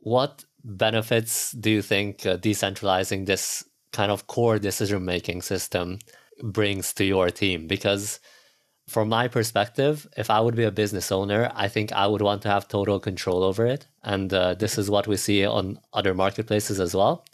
what 0.00 0.44
benefits 0.64 1.52
do 1.52 1.70
you 1.70 1.82
think 1.82 2.26
uh, 2.26 2.36
decentralizing 2.36 3.26
this 3.26 3.64
kind 3.92 4.10
of 4.10 4.26
core 4.26 4.58
decision 4.58 5.04
making 5.04 5.42
system 5.42 5.98
brings 6.42 6.92
to 6.94 7.04
your 7.04 7.30
team? 7.30 7.66
Because 7.66 8.20
from 8.90 9.08
my 9.08 9.28
perspective, 9.28 10.08
if 10.16 10.30
I 10.30 10.40
would 10.40 10.56
be 10.56 10.64
a 10.64 10.72
business 10.72 11.12
owner, 11.12 11.52
I 11.54 11.68
think 11.68 11.92
I 11.92 12.08
would 12.08 12.22
want 12.22 12.42
to 12.42 12.48
have 12.48 12.66
total 12.66 12.98
control 12.98 13.44
over 13.44 13.64
it. 13.64 13.86
And 14.02 14.34
uh, 14.34 14.54
this 14.54 14.78
is 14.78 14.90
what 14.90 15.06
we 15.06 15.16
see 15.16 15.46
on 15.46 15.78
other 15.92 16.12
marketplaces 16.12 16.80
as 16.80 16.92
well. 16.94 17.24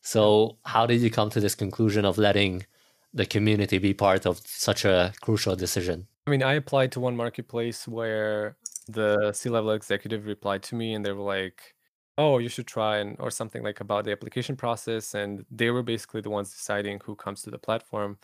So, 0.00 0.58
how 0.64 0.84
did 0.86 1.00
you 1.00 1.10
come 1.10 1.30
to 1.30 1.40
this 1.40 1.54
conclusion 1.54 2.04
of 2.04 2.18
letting 2.18 2.66
the 3.14 3.24
community 3.24 3.78
be 3.78 3.94
part 3.94 4.26
of 4.26 4.40
such 4.44 4.84
a 4.84 5.12
crucial 5.20 5.54
decision? 5.54 6.08
I 6.26 6.30
mean, 6.32 6.42
I 6.42 6.54
applied 6.54 6.90
to 6.92 7.00
one 7.00 7.16
marketplace 7.16 7.86
where 7.86 8.56
the 8.88 9.32
C 9.32 9.48
level 9.48 9.70
executive 9.70 10.26
replied 10.26 10.64
to 10.64 10.74
me 10.74 10.94
and 10.94 11.06
they 11.06 11.12
were 11.12 11.22
like, 11.38 11.74
oh, 12.18 12.38
you 12.38 12.48
should 12.48 12.66
try 12.66 12.98
and 12.98 13.16
or 13.20 13.30
something 13.30 13.62
like 13.62 13.80
about 13.80 14.04
the 14.04 14.12
application 14.12 14.56
process. 14.56 15.14
And 15.14 15.44
they 15.52 15.70
were 15.70 15.84
basically 15.84 16.20
the 16.20 16.30
ones 16.30 16.50
deciding 16.50 17.00
who 17.04 17.14
comes 17.14 17.42
to 17.42 17.50
the 17.50 17.58
platform. 17.58 18.18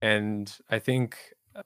And 0.00 0.52
I 0.70 0.78
think 0.78 1.16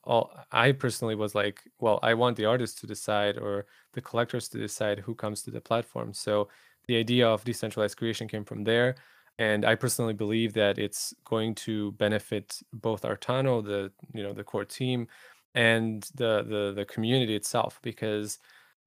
all 0.04 0.32
I 0.52 0.72
personally 0.72 1.14
was 1.14 1.34
like, 1.34 1.62
well, 1.78 1.98
I 2.02 2.14
want 2.14 2.36
the 2.36 2.46
artists 2.46 2.80
to 2.80 2.86
decide 2.86 3.38
or 3.38 3.66
the 3.92 4.00
collectors 4.00 4.48
to 4.50 4.58
decide 4.58 4.98
who 5.00 5.14
comes 5.14 5.42
to 5.42 5.50
the 5.50 5.60
platform. 5.60 6.12
So 6.14 6.48
the 6.86 6.96
idea 6.96 7.28
of 7.28 7.44
decentralized 7.44 7.98
curation 7.98 8.28
came 8.28 8.44
from 8.44 8.64
there. 8.64 8.96
And 9.38 9.64
I 9.64 9.74
personally 9.74 10.14
believe 10.14 10.52
that 10.54 10.78
it's 10.78 11.12
going 11.24 11.54
to 11.56 11.92
benefit 11.92 12.60
both 12.72 13.02
Artano, 13.02 13.64
the 13.64 13.90
you 14.12 14.22
know 14.22 14.32
the 14.32 14.44
core 14.44 14.64
team, 14.64 15.08
and 15.54 16.02
the 16.14 16.44
the 16.48 16.72
the 16.76 16.84
community 16.84 17.34
itself 17.34 17.80
because 17.82 18.38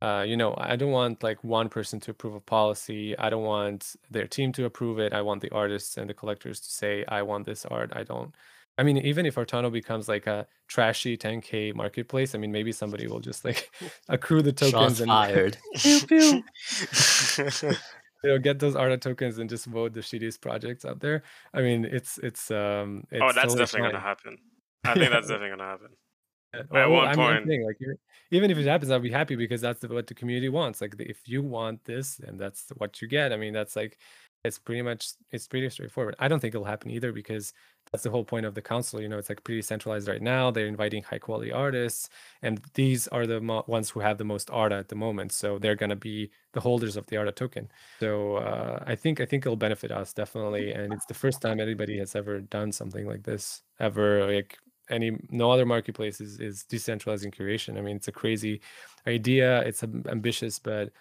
uh, 0.01 0.23
you 0.25 0.37
know 0.37 0.53
I 0.57 0.75
don't 0.77 0.91
want 0.91 1.21
like 1.23 1.43
one 1.43 1.67
person 1.69 1.99
to 2.01 2.11
approve 2.11 2.35
a 2.35 2.39
policy. 2.39 3.17
I 3.17 3.29
don't 3.29 3.43
want 3.43 3.95
their 4.09 4.27
team 4.27 4.53
to 4.53 4.65
approve 4.65 4.99
it. 4.99 5.11
I 5.13 5.21
want 5.21 5.41
the 5.41 5.51
artists 5.51 5.97
and 5.97 6.09
the 6.09 6.13
collectors 6.13 6.59
to 6.61 6.69
say 6.71 7.03
I 7.07 7.23
want 7.23 7.45
this 7.45 7.65
art. 7.65 7.91
I 7.95 8.03
don't 8.03 8.33
I 8.77 8.83
mean, 8.83 8.97
even 8.97 9.25
if 9.25 9.35
Artano 9.35 9.71
becomes 9.71 10.07
like 10.07 10.27
a 10.27 10.45
trashy 10.67 11.17
10k 11.17 11.73
marketplace, 11.73 12.35
I 12.35 12.37
mean, 12.37 12.51
maybe 12.51 12.71
somebody 12.71 13.07
will 13.07 13.19
just 13.19 13.43
like 13.43 13.69
accrue 14.09 14.41
the 14.41 14.51
tokens 14.53 14.97
Shots 14.97 14.99
and 14.99 15.09
fired. 15.09 15.57
you 15.83 16.43
know 18.23 18.37
get 18.39 18.59
those 18.59 18.75
ARTA 18.75 18.97
tokens 18.97 19.37
and 19.39 19.49
just 19.49 19.65
vote 19.65 19.93
the 19.93 20.01
shittiest 20.01 20.41
projects 20.41 20.85
out 20.85 20.99
there. 20.99 21.23
I 21.53 21.61
mean, 21.61 21.85
it's 21.85 22.17
it's 22.19 22.51
um. 22.51 23.03
It's 23.11 23.21
oh, 23.21 23.27
that's 23.27 23.37
totally 23.53 23.57
definitely 23.59 23.81
fine. 23.81 23.91
gonna 23.91 24.03
happen. 24.03 24.37
I 24.85 24.93
think 24.93 25.03
Yeah. 25.05 25.09
that's 25.09 25.27
definitely 25.27 25.49
gonna 25.57 25.63
happen. 25.71 25.89
Yeah, 26.53 26.81
At 26.83 26.89
one 26.89 27.05
I 27.07 27.07
mean, 27.09 27.15
point- 27.17 27.47
saying, 27.47 27.65
like, 27.65 27.77
even- 27.81 27.97
even 28.31 28.51
if 28.51 28.57
it 28.57 28.65
happens, 28.65 28.89
I'll 28.91 28.99
be 28.99 29.11
happy 29.11 29.35
because 29.35 29.61
that's 29.61 29.85
what 29.87 30.07
the 30.07 30.13
community 30.13 30.49
wants. 30.49 30.81
Like, 30.81 30.95
if 30.99 31.27
you 31.27 31.41
want 31.43 31.83
this, 31.85 32.19
and 32.19 32.39
that's 32.39 32.71
what 32.77 33.01
you 33.01 33.07
get. 33.07 33.31
I 33.33 33.37
mean, 33.37 33.53
that's 33.53 33.75
like, 33.75 33.97
it's 34.47 34.59
pretty 34.59 34.81
much, 34.81 35.11
it's 35.31 35.47
pretty 35.47 35.69
straightforward. 35.69 36.15
I 36.19 36.27
don't 36.27 36.39
think 36.39 36.55
it'll 36.55 36.65
happen 36.65 36.89
either 36.91 37.11
because 37.11 37.53
that's 37.91 38.03
the 38.03 38.09
whole 38.09 38.23
point 38.23 38.45
of 38.45 38.53
the 38.53 38.61
council. 38.61 39.01
You 39.01 39.07
know, 39.07 39.17
it's 39.17 39.29
like 39.29 39.43
pretty 39.43 39.61
centralized 39.61 40.07
right 40.07 40.21
now. 40.21 40.51
They're 40.51 40.67
inviting 40.67 41.03
high 41.03 41.19
quality 41.19 41.51
artists, 41.51 42.09
and 42.41 42.61
these 42.73 43.07
are 43.09 43.25
the 43.25 43.39
mo- 43.39 43.63
ones 43.67 43.89
who 43.89 43.99
have 44.01 44.17
the 44.17 44.25
most 44.25 44.49
ARTA 44.49 44.75
at 44.75 44.89
the 44.89 44.95
moment. 44.95 45.31
So 45.31 45.57
they're 45.57 45.75
gonna 45.75 45.95
be 45.95 46.31
the 46.53 46.59
holders 46.59 46.97
of 46.97 47.07
the 47.07 47.17
ARTA 47.17 47.31
token. 47.31 47.69
So 47.99 48.37
uh, 48.37 48.83
I 48.85 48.95
think 48.95 49.21
I 49.21 49.25
think 49.25 49.45
it'll 49.45 49.55
benefit 49.55 49.91
us 49.91 50.13
definitely, 50.13 50.71
and 50.71 50.93
it's 50.93 51.05
the 51.05 51.13
first 51.13 51.41
time 51.41 51.59
anybody 51.59 51.97
has 51.99 52.15
ever 52.15 52.41
done 52.41 52.71
something 52.71 53.07
like 53.07 53.23
this 53.23 53.61
ever. 53.79 54.25
Like 54.33 54.57
any 54.89 55.11
no 55.29 55.51
other 55.51 55.65
marketplace 55.65 56.19
is, 56.21 56.39
is 56.39 56.65
decentralizing 56.69 57.33
curation. 57.33 57.77
I 57.77 57.81
mean, 57.81 57.97
it's 57.97 58.07
a 58.07 58.11
crazy 58.13 58.61
idea. 59.05 59.61
It's 59.61 59.83
ambitious, 59.83 60.59
but 60.59 60.91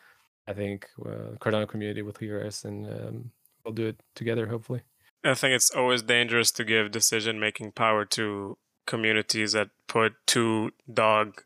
I 0.48 0.52
think 0.52 0.88
uh, 1.04 1.34
Cardano 1.40 1.68
community 1.68 2.02
will 2.02 2.14
hear 2.18 2.44
us, 2.44 2.64
and 2.64 2.86
um, 2.86 3.30
we'll 3.66 3.74
do 3.74 3.86
it 3.88 4.00
together. 4.14 4.46
Hopefully. 4.46 4.82
I 5.24 5.34
think 5.34 5.54
it's 5.54 5.70
always 5.70 6.02
dangerous 6.02 6.52
to 6.52 6.64
give 6.64 6.92
decision 6.92 7.40
making 7.40 7.72
power 7.72 8.04
to 8.06 8.56
communities 8.86 9.52
that 9.52 9.70
put 9.88 10.12
two 10.26 10.70
dog 10.92 11.42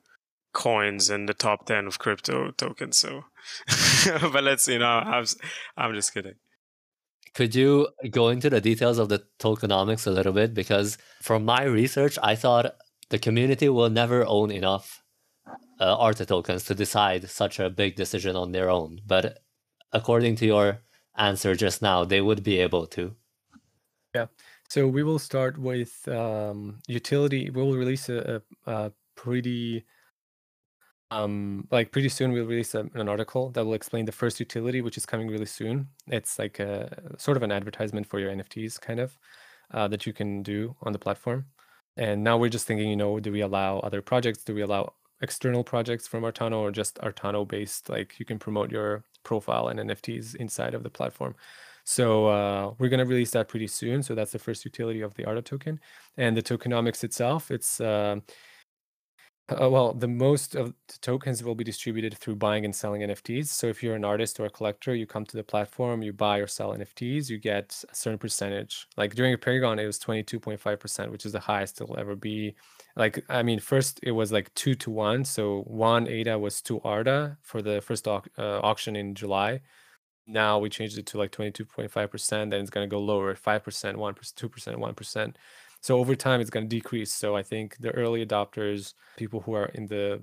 coins 0.53 1.09
in 1.09 1.27
the 1.27 1.35
top 1.35 1.67
10 1.67 1.87
of 1.87 1.99
crypto 1.99 2.51
tokens. 2.51 2.99
So, 2.99 3.25
but 4.33 4.45
let's, 4.45 4.69
you 4.69 4.79
know, 4.81 4.87
I'm, 4.87 5.23
s- 5.23 5.37
I'm 5.77 5.95
just 5.95 6.13
kidding. 6.13 6.35
Could 7.33 7.55
you 7.55 7.89
go 8.11 8.29
into 8.29 8.51
the 8.51 8.61
details 8.61 8.99
of 8.99 9.09
the 9.09 9.23
tokenomics 9.39 10.07
a 10.07 10.11
little 10.11 10.33
bit? 10.33 10.53
Because 10.53 10.99
from 11.23 11.45
my 11.45 11.63
research, 11.63 12.19
I 12.23 12.35
thought 12.35 12.75
the 13.09 13.19
community 13.19 13.69
will 13.69 13.89
never 13.89 14.27
own 14.27 14.51
enough 14.51 15.03
uh, 15.81 15.97
ARTA 15.97 16.27
tokens 16.27 16.65
to 16.65 16.75
decide 16.75 17.31
such 17.31 17.59
a 17.59 17.71
big 17.71 17.97
decision 17.97 18.37
on 18.37 18.53
their 18.53 18.69
own. 18.69 19.01
But 19.07 19.39
according 19.93 20.37
to 20.37 20.47
your 20.47 20.83
answer 21.21 21.55
just 21.55 21.83
now, 21.83 22.05
they 22.05 22.21
would 22.21 22.43
be 22.43 22.59
able 22.59 22.87
to. 22.89 23.15
Yeah. 24.15 24.27
So 24.69 24.87
we 24.87 25.03
will 25.03 25.19
start 25.19 25.59
with 25.59 26.07
um, 26.09 26.81
utility. 26.89 27.51
We 27.51 27.63
will 27.63 27.77
release 27.77 28.09
a, 28.09 28.43
a, 28.67 28.73
a 28.73 28.93
pretty, 29.17 29.85
um, 31.11 31.67
like 31.71 31.93
pretty 31.93 32.09
soon. 32.09 32.33
We'll 32.33 32.47
release 32.47 32.75
a, 32.75 32.89
an 32.95 33.09
article 33.09 33.51
that 33.51 33.65
will 33.65 33.75
explain 33.75 34.05
the 34.05 34.13
first 34.13 34.41
utility, 34.41 34.81
which 34.81 34.97
is 34.97 35.07
coming 35.07 35.29
really 35.29 35.47
soon. 35.47 35.89
It's 36.07 36.39
like 36.39 36.59
a 36.59 37.15
sort 37.19 37.37
of 37.37 37.43
an 37.43 37.53
advertisement 37.53 38.07
for 38.07 38.19
your 38.19 38.31
NFTs, 38.31 38.81
kind 38.81 39.01
of, 39.01 39.19
uh, 39.73 39.89
that 39.89 40.07
you 40.07 40.13
can 40.13 40.43
do 40.43 40.75
on 40.83 40.93
the 40.93 40.99
platform. 40.99 41.47
And 41.97 42.23
now 42.23 42.39
we're 42.39 42.49
just 42.49 42.67
thinking, 42.67 42.89
you 42.89 42.97
know, 42.97 43.19
do 43.21 43.33
we 43.33 43.41
allow 43.41 43.81
other 43.81 44.01
projects? 44.01 44.45
Do 44.45 44.55
we 44.55 44.63
allow 44.63 44.95
external 45.21 45.65
projects 45.65 46.07
from 46.07 46.23
Artano 46.25 46.59
or 46.59 46.71
just 46.71 46.97
Artano 46.97 47.47
based? 47.47 47.89
Like 47.89 48.19
you 48.19 48.25
can 48.25 48.39
promote 48.39 48.71
your 48.71 49.05
profile 49.23 49.69
and 49.69 49.81
NFTs 49.81 50.37
inside 50.37 50.75
of 50.75 50.83
the 50.83 50.91
platform. 50.91 51.35
So 51.85 52.27
uh, 52.27 52.75
we're 52.79 52.89
going 52.89 52.99
to 52.99 53.07
release 53.07 53.31
that 53.33 53.49
pretty 53.49 53.67
soon. 53.67 54.03
So 54.03 54.15
that's 54.15 54.33
the 54.33 54.39
first 54.39 54.65
utility 54.65 55.01
of 55.01 55.15
the 55.15 55.25
ARTA 55.25 55.43
token, 55.43 55.81
and 56.17 56.37
the 56.37 56.43
tokenomics 56.43 57.05
itself. 57.05 57.51
It's 57.51 57.81
um 57.81 58.23
uh, 59.51 59.69
well, 59.69 59.93
the 59.93 60.07
most 60.07 60.55
of 60.55 60.75
the 60.87 60.99
tokens 61.01 61.43
will 61.43 61.55
be 61.55 61.65
distributed 61.65 62.17
through 62.17 62.37
buying 62.37 62.65
and 62.65 62.75
selling 62.75 63.03
NFTs. 63.03 63.47
So 63.47 63.67
if 63.67 63.83
you're 63.83 63.97
an 63.97 64.05
artist 64.05 64.39
or 64.39 64.47
a 64.47 64.51
collector, 64.51 64.95
you 64.95 65.07
come 65.07 65.25
to 65.25 65.37
the 65.37 65.43
platform, 65.43 66.03
you 66.03 66.13
buy 66.13 66.39
or 66.39 66.47
sell 66.47 66.73
NFTs, 66.73 67.29
you 67.29 67.39
get 67.39 67.83
a 67.91 67.95
certain 67.95 68.19
percentage. 68.19 68.87
Like 68.97 69.15
during 69.15 69.37
Apeirogon, 69.37 69.81
it 69.81 69.87
was 69.87 69.99
22.5%, 69.99 71.11
which 71.11 71.27
is 71.27 71.33
the 71.33 71.41
highest 71.41 71.81
it'll 71.81 71.99
ever 71.99 72.15
be. 72.15 72.55
Like, 72.96 73.24
I 73.29 73.42
mean, 73.42 73.61
first 73.61 74.00
it 74.03 74.12
was 74.12 74.33
like 74.33 74.53
two 74.55 74.74
to 74.76 74.90
one. 74.90 75.24
So 75.24 75.62
one 75.62 76.09
ADA 76.09 76.38
was 76.38 76.61
two 76.61 76.81
ARTA 76.83 77.38
for 77.42 77.62
the 77.62 77.81
first 77.81 78.07
au- 78.09 78.22
uh, 78.38 78.61
auction 78.61 78.96
in 78.96 79.14
July. 79.14 79.61
Now 80.26 80.59
we 80.59 80.70
changed 80.70 80.98
it 80.98 81.07
to 81.07 81.18
like 81.18 81.33
22.5% 81.33 82.50
then 82.50 82.61
it's 82.61 82.70
going 82.70 82.88
to 82.88 82.90
go 82.90 83.00
lower 83.00 83.35
5% 83.35 83.96
1% 83.96 84.35
2% 84.35 84.79
1% 84.79 85.37
so 85.83 85.98
over 85.98 86.14
time 86.14 86.40
it's 86.40 86.50
going 86.50 86.68
to 86.68 86.76
decrease. 86.76 87.12
So 87.12 87.37
i 87.37 87.42
think 87.42 87.76
the 87.79 87.90
early 87.92 88.24
adopters 88.24 88.94
people 89.16 89.40
who 89.40 89.55
are 89.55 89.66
in 89.74 89.87
the 89.87 90.22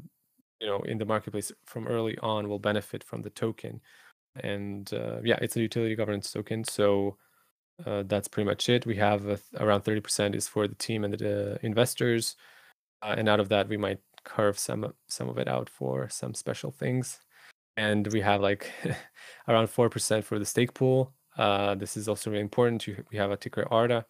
you 0.61 0.67
know 0.67 0.79
in 0.81 0.97
the 0.97 1.05
marketplace 1.05 1.51
from 1.65 1.87
early 1.87 2.17
on 2.19 2.49
will 2.49 2.59
benefit 2.59 3.03
from 3.03 3.21
the 3.23 3.29
token. 3.31 3.81
And 4.43 4.91
uh, 4.93 5.21
yeah 5.23 5.39
it's 5.41 5.57
a 5.57 5.61
utility 5.61 5.95
governance 5.95 6.31
token 6.31 6.63
so 6.63 7.17
uh, 7.85 8.03
that's 8.07 8.27
pretty 8.27 8.47
much 8.49 8.69
it. 8.69 8.85
We 8.85 8.95
have 8.97 9.23
th- 9.25 9.39
around 9.59 9.83
30% 9.83 10.35
is 10.35 10.47
for 10.47 10.67
the 10.67 10.75
team 10.75 11.03
and 11.03 11.13
the 11.13 11.55
uh, 11.55 11.57
investors 11.61 12.35
uh, 13.01 13.15
and 13.17 13.29
out 13.29 13.39
of 13.39 13.49
that 13.49 13.67
we 13.67 13.77
might 13.77 13.99
carve 14.23 14.59
some 14.59 14.93
some 15.07 15.29
of 15.29 15.37
it 15.37 15.47
out 15.47 15.69
for 15.69 16.09
some 16.09 16.33
special 16.33 16.71
things 16.71 17.19
and 17.77 18.07
we 18.07 18.21
have 18.21 18.41
like 18.41 18.71
around 19.47 19.67
4% 19.67 20.23
for 20.23 20.39
the 20.39 20.45
stake 20.45 20.73
pool. 20.73 21.13
Uh, 21.37 21.75
this 21.75 21.95
is 21.95 22.09
also 22.09 22.31
really 22.31 22.41
important. 22.41 22.85
We 23.11 23.17
have 23.17 23.31
a 23.31 23.37
ticker 23.37 23.67
ARTA. 23.71 24.05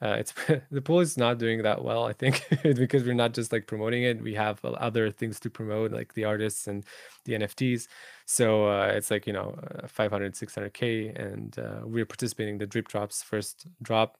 Uh, 0.00 0.16
it's 0.20 0.32
the 0.70 0.80
pool 0.80 1.00
is 1.00 1.16
not 1.16 1.38
doing 1.38 1.62
that 1.62 1.82
well, 1.82 2.04
I 2.04 2.12
think, 2.12 2.46
because 2.62 3.02
we're 3.02 3.14
not 3.14 3.34
just 3.34 3.52
like 3.52 3.66
promoting 3.66 4.04
it. 4.04 4.22
We 4.22 4.34
have 4.34 4.64
other 4.64 5.10
things 5.10 5.40
to 5.40 5.50
promote, 5.50 5.90
like 5.90 6.14
the 6.14 6.24
artists 6.24 6.68
and 6.68 6.84
the 7.24 7.32
NFTs. 7.34 7.88
So 8.24 8.68
uh, 8.68 8.92
it's 8.94 9.10
like 9.10 9.26
you 9.26 9.32
know, 9.32 9.58
uh, 9.82 9.88
500, 9.88 10.34
600k, 10.34 11.20
and 11.20 11.58
uh, 11.58 11.80
we're 11.82 12.06
participating 12.06 12.54
in 12.54 12.58
the 12.58 12.66
drip 12.66 12.86
drops 12.86 13.24
first 13.24 13.66
drop. 13.82 14.18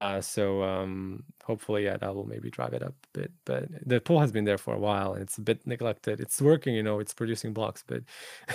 Uh, 0.00 0.20
so 0.20 0.62
um, 0.62 1.24
hopefully, 1.44 1.84
yeah, 1.84 1.96
that 1.96 2.14
will 2.14 2.26
maybe 2.26 2.50
drive 2.50 2.72
it 2.74 2.82
up 2.82 2.94
a 3.14 3.18
bit. 3.18 3.32
But 3.44 3.68
the 3.84 4.00
pool 4.00 4.20
has 4.20 4.32
been 4.32 4.44
there 4.44 4.58
for 4.58 4.74
a 4.74 4.78
while, 4.78 5.14
and 5.14 5.22
it's 5.22 5.38
a 5.38 5.42
bit 5.42 5.66
neglected. 5.66 6.20
It's 6.20 6.40
working, 6.40 6.74
you 6.74 6.82
know, 6.82 7.00
it's 7.00 7.14
producing 7.14 7.52
blocks, 7.52 7.84
but 7.86 8.02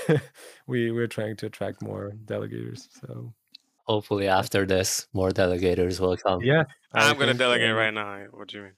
we 0.68 0.92
we're 0.92 1.08
trying 1.08 1.36
to 1.38 1.46
attract 1.48 1.82
more 1.82 2.14
delegators. 2.26 2.88
So 3.02 3.34
Hopefully, 3.86 4.28
after 4.28 4.66
this, 4.66 5.08
more 5.14 5.32
delegators 5.32 6.00
will 6.00 6.16
come. 6.16 6.42
yeah, 6.42 6.64
I 6.94 7.10
I'm 7.10 7.16
going 7.18 7.28
to 7.28 7.34
delegate 7.34 7.76
right 7.76 7.94
now. 7.94 8.26
What 8.32 8.48
do 8.48 8.58
you 8.58 8.64
mean? 8.64 8.74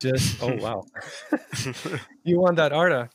Just 0.00 0.42
oh 0.42 0.56
wow, 0.64 0.84
you 2.24 2.40
want 2.40 2.56
that 2.56 2.72
Arta? 2.72 3.10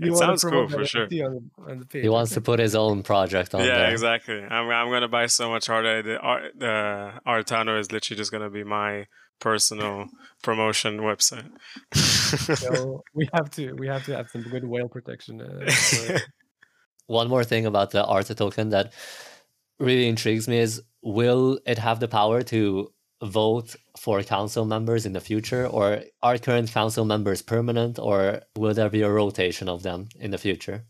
It 0.00 0.16
sounds 0.16 0.44
cool 0.44 0.68
for 0.68 0.84
sure. 0.84 1.04
On 1.04 1.08
the, 1.08 1.22
on 1.22 1.78
the 1.80 1.86
page. 1.86 2.02
He 2.02 2.08
wants 2.08 2.32
to 2.34 2.40
put 2.40 2.58
his 2.58 2.74
own 2.74 3.02
project 3.02 3.54
on 3.54 3.60
yeah, 3.60 3.78
there. 3.78 3.90
exactly. 3.90 4.40
I'm 4.42 4.68
I'm 4.70 4.90
gonna 4.90 5.08
buy 5.08 5.26
so 5.26 5.50
much 5.50 5.68
art. 5.68 6.04
The 6.04 6.18
Ar- 6.18 6.50
the 6.56 7.12
Artano 7.26 7.78
is 7.78 7.92
literally 7.92 8.18
just 8.18 8.32
gonna 8.32 8.50
be 8.50 8.64
my 8.64 9.06
personal 9.40 10.06
promotion 10.42 10.98
website. 10.98 11.50
So 11.94 13.02
we 13.14 13.28
have 13.32 13.50
to 13.52 13.72
we 13.74 13.86
have 13.88 14.04
to 14.06 14.16
have 14.16 14.28
some 14.30 14.42
good 14.42 14.64
whale 14.64 14.88
protection. 14.88 15.40
Uh, 15.40 15.70
for- 15.70 16.20
One 17.06 17.28
more 17.28 17.44
thing 17.44 17.66
about 17.66 17.90
the 17.90 18.04
ARTA 18.04 18.34
token 18.34 18.70
that 18.70 18.92
really 19.78 20.08
intrigues 20.08 20.48
me 20.48 20.58
is 20.58 20.82
will 21.02 21.58
it 21.66 21.78
have 21.78 22.00
the 22.00 22.08
power 22.08 22.42
to 22.42 22.90
vote 23.24 23.74
for 23.96 24.22
council 24.22 24.64
members 24.64 25.06
in 25.06 25.12
the 25.12 25.20
future 25.20 25.66
or 25.66 26.02
are 26.22 26.38
current 26.38 26.70
council 26.70 27.04
members 27.04 27.42
permanent 27.42 27.98
or 27.98 28.40
will 28.56 28.74
there 28.74 28.90
be 28.90 29.02
a 29.02 29.10
rotation 29.10 29.68
of 29.68 29.82
them 29.82 30.08
in 30.18 30.30
the 30.30 30.38
future 30.38 30.84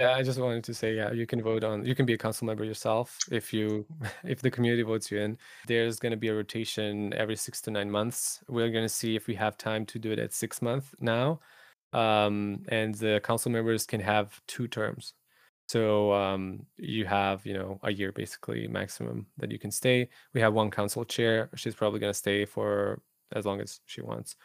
Yeah, 0.00 0.14
I 0.14 0.22
just 0.22 0.38
wanted 0.38 0.62
to 0.62 0.74
say, 0.74 0.94
yeah, 0.94 1.10
you 1.10 1.26
can 1.26 1.42
vote 1.42 1.64
on. 1.64 1.84
You 1.84 1.94
can 1.96 2.06
be 2.06 2.14
a 2.14 2.18
council 2.18 2.46
member 2.46 2.62
yourself 2.62 3.18
if 3.32 3.52
you, 3.52 3.84
if 4.24 4.40
the 4.40 4.50
community 4.50 4.84
votes 4.84 5.10
you 5.10 5.18
in. 5.18 5.36
There's 5.66 5.98
going 5.98 6.12
to 6.12 6.16
be 6.16 6.28
a 6.28 6.34
rotation 6.34 7.12
every 7.14 7.34
six 7.34 7.60
to 7.62 7.72
nine 7.72 7.90
months. 7.90 8.40
We're 8.48 8.70
going 8.70 8.84
to 8.84 8.94
see 9.00 9.16
if 9.16 9.26
we 9.26 9.34
have 9.34 9.58
time 9.58 9.84
to 9.86 9.98
do 9.98 10.12
it 10.12 10.20
at 10.20 10.32
six 10.32 10.62
months 10.62 10.94
now, 11.00 11.40
um, 11.92 12.62
and 12.68 12.94
the 12.94 13.20
council 13.24 13.50
members 13.50 13.86
can 13.86 14.00
have 14.00 14.40
two 14.46 14.68
terms. 14.68 15.14
So 15.68 16.12
um, 16.14 16.66
you 16.78 17.04
have, 17.06 17.44
you 17.46 17.54
know, 17.54 17.78
a 17.82 17.92
year 17.92 18.10
basically 18.12 18.66
maximum 18.68 19.26
that 19.38 19.50
you 19.52 19.58
can 19.58 19.70
stay. 19.70 20.08
We 20.34 20.40
have 20.40 20.54
one 20.54 20.70
council 20.70 21.04
chair. 21.04 21.50
She's 21.56 21.74
probably 21.74 22.00
going 22.00 22.12
to 22.12 22.18
stay 22.18 22.44
for 22.46 23.02
as 23.34 23.44
long 23.44 23.60
as 23.60 23.80
she 23.86 24.00
wants 24.00 24.36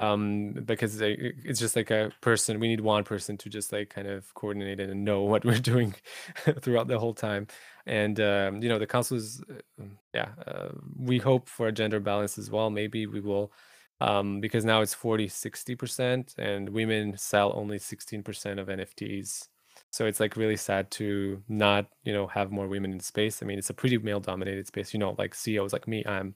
um 0.00 0.52
because 0.64 1.00
it's 1.00 1.60
just 1.60 1.76
like 1.76 1.90
a 1.90 2.10
person 2.20 2.58
we 2.58 2.66
need 2.66 2.80
one 2.80 3.04
person 3.04 3.36
to 3.36 3.48
just 3.48 3.72
like 3.72 3.90
kind 3.90 4.08
of 4.08 4.32
coordinate 4.34 4.80
it 4.80 4.90
and 4.90 5.04
know 5.04 5.22
what 5.32 5.44
we're 5.44 5.58
doing 5.58 5.94
throughout 6.60 6.88
the 6.88 6.98
whole 6.98 7.14
time 7.14 7.46
and 7.86 8.18
um 8.20 8.60
you 8.62 8.68
know 8.68 8.78
the 8.78 8.86
council 8.86 9.16
is 9.16 9.42
uh, 9.50 9.82
um, 9.82 9.96
yeah 10.12 10.30
uh, 10.46 10.68
we 10.98 11.18
hope 11.18 11.48
for 11.48 11.68
a 11.68 11.72
gender 11.72 12.00
balance 12.00 12.38
as 12.38 12.50
well 12.50 12.70
maybe 12.70 13.06
we 13.06 13.20
will 13.20 13.52
um 14.00 14.40
because 14.40 14.64
now 14.64 14.80
it's 14.80 14.94
40 14.94 15.28
60 15.28 15.76
percent 15.76 16.34
and 16.38 16.68
women 16.70 17.16
sell 17.16 17.52
only 17.54 17.78
16 17.78 18.22
percent 18.24 18.58
of 18.58 18.68
nfts 18.68 19.48
so 19.94 20.06
it's 20.06 20.18
like 20.18 20.36
really 20.36 20.56
sad 20.56 20.90
to 20.90 21.40
not 21.48 21.86
you 22.02 22.12
know 22.12 22.26
have 22.26 22.50
more 22.50 22.66
women 22.66 22.92
in 22.92 22.98
space. 22.98 23.40
I 23.40 23.46
mean 23.46 23.58
it's 23.58 23.70
a 23.70 23.74
pretty 23.74 23.96
male 23.98 24.18
dominated 24.18 24.66
space 24.66 24.92
you 24.92 24.98
know 24.98 25.14
like 25.18 25.36
ceos 25.36 25.72
like 25.72 25.86
me 25.86 26.02
i'm 26.04 26.34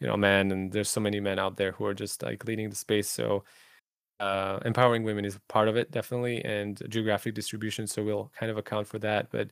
you 0.00 0.08
know 0.08 0.14
a 0.14 0.18
man 0.18 0.50
and 0.50 0.72
there's 0.72 0.88
so 0.88 1.00
many 1.00 1.20
men 1.20 1.38
out 1.38 1.56
there 1.56 1.70
who 1.70 1.84
are 1.86 1.94
just 1.94 2.24
like 2.24 2.44
leading 2.46 2.68
the 2.68 2.74
space. 2.74 3.08
So 3.08 3.44
uh, 4.18 4.58
empowering 4.64 5.04
women 5.04 5.24
is 5.24 5.38
part 5.48 5.68
of 5.68 5.76
it 5.76 5.92
definitely 5.92 6.44
and 6.44 6.82
geographic 6.88 7.34
distribution 7.34 7.86
so 7.86 8.02
we'll 8.02 8.32
kind 8.38 8.50
of 8.50 8.58
account 8.58 8.88
for 8.88 8.98
that. 8.98 9.30
But 9.30 9.50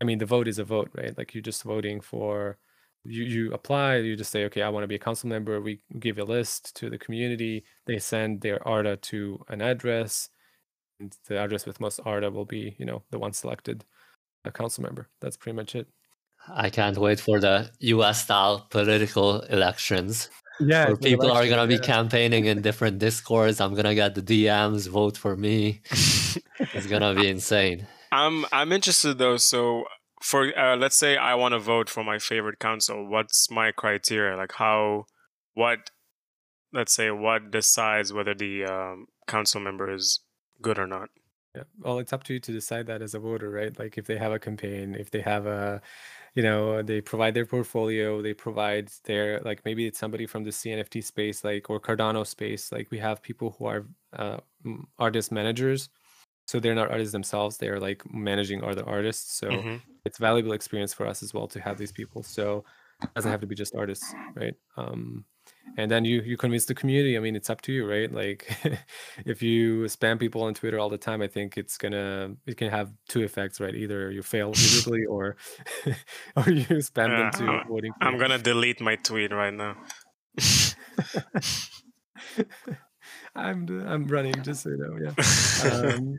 I 0.00 0.04
mean, 0.04 0.18
the 0.18 0.26
vote 0.26 0.48
is 0.48 0.58
a 0.58 0.64
vote, 0.64 0.90
right? 0.96 1.16
Like 1.16 1.32
you're 1.32 1.42
just 1.42 1.62
voting 1.62 2.00
for 2.00 2.58
you 3.04 3.22
you 3.22 3.52
apply 3.52 3.96
you 3.98 4.14
just 4.16 4.32
say 4.32 4.44
okay 4.44 4.62
i 4.62 4.68
want 4.68 4.82
to 4.84 4.88
be 4.88 4.96
a 4.96 5.06
council 5.06 5.28
member. 5.28 5.60
We 5.60 5.80
give 6.00 6.18
a 6.18 6.24
list 6.24 6.74
to 6.78 6.90
the 6.90 6.98
community. 6.98 7.64
They 7.86 8.00
send 8.00 8.40
their 8.40 8.66
ARTA 8.66 8.96
to 8.96 9.44
an 9.48 9.60
address 9.62 10.30
and 11.00 11.16
the 11.26 11.38
address 11.38 11.66
with 11.66 11.80
most 11.80 12.00
ARTA 12.04 12.30
will 12.30 12.44
be 12.44 12.76
you 12.78 12.84
know 12.84 13.02
the 13.10 13.18
one 13.18 13.32
selected 13.32 13.84
a 14.44 14.52
council 14.52 14.82
member. 14.82 15.08
That's 15.20 15.36
pretty 15.36 15.56
much 15.56 15.74
it. 15.74 15.88
I 16.48 16.70
can't 16.70 16.96
wait 16.96 17.20
for 17.20 17.40
the 17.40 17.70
us 17.80 18.22
style 18.22 18.66
political 18.70 19.40
elections. 19.42 20.30
Yeah 20.60 20.86
where 20.86 20.96
people 20.96 21.24
election, 21.24 21.44
are 21.44 21.56
going 21.56 21.68
to 21.68 21.76
be 21.76 21.80
yeah. 21.82 21.94
campaigning 21.94 22.44
in 22.44 22.60
different 22.60 22.98
discords 22.98 23.62
i'm 23.62 23.72
going 23.72 23.86
to 23.86 23.94
get 23.94 24.14
the 24.14 24.22
dms 24.22 24.88
vote 24.88 25.16
for 25.16 25.36
me. 25.36 25.80
It's 26.74 26.86
going 26.86 27.00
to 27.00 27.14
be 27.14 27.26
insane. 27.28 27.86
I'm 28.12 28.44
i'm 28.52 28.70
interested 28.70 29.16
though. 29.16 29.38
So 29.38 29.84
for 30.20 30.56
uh, 30.56 30.76
let's 30.76 30.96
say 30.96 31.16
I 31.16 31.34
want 31.34 31.52
to 31.52 31.58
vote 31.58 31.88
for 31.88 32.04
my 32.04 32.18
favorite 32.18 32.58
council. 32.58 33.08
What's 33.08 33.50
my 33.50 33.72
criteria? 33.72 34.36
Like 34.36 34.52
how, 34.52 35.06
what, 35.54 35.90
let's 36.72 36.94
say 36.94 37.10
what 37.10 37.50
decides 37.50 38.12
whether 38.12 38.34
the 38.34 38.64
um, 38.64 39.06
council 39.26 39.60
member 39.60 39.92
is 39.92 40.20
good 40.62 40.78
or 40.78 40.86
not. 40.86 41.10
Yeah. 41.54 41.64
Well, 41.80 41.98
it's 41.98 42.12
up 42.12 42.22
to 42.24 42.34
you 42.34 42.40
to 42.40 42.52
decide 42.52 42.86
that 42.86 43.02
as 43.02 43.14
a 43.14 43.18
voter, 43.18 43.50
right? 43.50 43.76
Like 43.76 43.98
if 43.98 44.06
they 44.06 44.16
have 44.16 44.30
a 44.30 44.38
campaign, 44.38 44.94
if 44.94 45.10
they 45.10 45.20
have 45.20 45.46
a, 45.46 45.82
you 46.34 46.44
know, 46.44 46.80
they 46.80 47.00
provide 47.00 47.34
their 47.34 47.46
portfolio, 47.46 48.22
they 48.22 48.34
provide 48.34 48.88
their 49.04 49.40
like 49.40 49.64
maybe 49.64 49.86
it's 49.86 49.98
somebody 49.98 50.26
from 50.26 50.44
the 50.44 50.50
CNFT 50.50 51.02
space, 51.02 51.42
like 51.42 51.68
or 51.68 51.80
Cardano 51.80 52.24
space. 52.24 52.70
Like 52.70 52.88
we 52.92 52.98
have 52.98 53.20
people 53.20 53.56
who 53.58 53.66
are 53.66 53.86
uh, 54.12 54.38
artist 54.98 55.32
managers 55.32 55.88
so 56.50 56.58
they're 56.58 56.74
not 56.74 56.90
artists 56.90 57.12
themselves 57.12 57.58
they're 57.58 57.78
like 57.78 58.02
managing 58.12 58.64
other 58.64 58.84
artists 58.88 59.38
so 59.38 59.48
mm-hmm. 59.48 59.76
it's 60.04 60.18
valuable 60.18 60.52
experience 60.52 60.92
for 60.92 61.06
us 61.06 61.22
as 61.22 61.32
well 61.32 61.46
to 61.46 61.60
have 61.60 61.78
these 61.78 61.92
people 61.92 62.24
so 62.24 62.64
it 63.02 63.08
doesn't 63.14 63.30
have 63.30 63.40
to 63.40 63.46
be 63.46 63.54
just 63.54 63.76
artists 63.76 64.12
right 64.34 64.54
um 64.76 65.24
and 65.76 65.90
then 65.90 66.04
you 66.04 66.20
you 66.22 66.36
convince 66.36 66.64
the 66.64 66.74
community 66.74 67.16
i 67.16 67.20
mean 67.20 67.36
it's 67.36 67.50
up 67.50 67.60
to 67.60 67.72
you 67.72 67.88
right 67.88 68.12
like 68.12 68.56
if 69.24 69.42
you 69.42 69.82
spam 69.84 70.18
people 70.18 70.42
on 70.42 70.54
twitter 70.54 70.78
all 70.78 70.88
the 70.88 70.98
time 70.98 71.22
i 71.22 71.26
think 71.26 71.56
it's 71.56 71.76
gonna 71.76 72.30
it 72.46 72.56
can 72.56 72.70
have 72.70 72.92
two 73.08 73.22
effects 73.22 73.60
right 73.60 73.74
either 73.74 74.10
you 74.10 74.22
fail 74.22 74.48
miserably 74.50 75.04
or 75.04 75.36
or 76.36 76.50
you 76.50 76.64
spam 76.76 77.08
them 77.16 77.30
to 77.32 77.52
I'm, 77.52 77.68
voting 77.68 77.92
i'm 78.00 78.18
gonna 78.18 78.38
delete 78.38 78.80
my 78.80 78.96
tweet 78.96 79.32
right 79.32 79.54
now 79.54 79.76
I'm 83.34 83.68
I'm 83.86 84.06
running 84.06 84.42
just 84.42 84.62
so 84.62 84.70
you 84.70 84.76
know. 84.76 84.98
Yeah. 85.00 85.70
Um, 85.70 86.18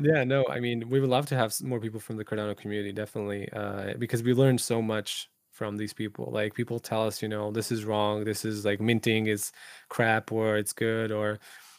yeah. 0.00 0.24
No, 0.24 0.46
I 0.48 0.60
mean, 0.60 0.88
we 0.88 1.00
would 1.00 1.10
love 1.10 1.26
to 1.26 1.36
have 1.36 1.54
more 1.62 1.80
people 1.80 2.00
from 2.00 2.16
the 2.16 2.24
Cardano 2.24 2.56
community, 2.56 2.92
definitely, 2.92 3.48
uh, 3.52 3.94
because 3.98 4.22
we 4.22 4.34
learned 4.34 4.60
so 4.60 4.80
much 4.80 5.30
from 5.54 5.76
these 5.76 5.94
people. 5.94 6.30
Like 6.32 6.52
people 6.52 6.78
tell 6.78 7.06
us, 7.06 7.22
you 7.22 7.28
know, 7.28 7.50
this 7.50 7.72
is 7.72 7.84
wrong. 7.84 8.24
This 8.24 8.44
is 8.44 8.64
like 8.64 8.80
minting 8.80 9.26
is 9.28 9.52
crap, 9.88 10.32
or 10.32 10.58
it's 10.58 10.72
good, 10.72 11.10
or 11.12 11.38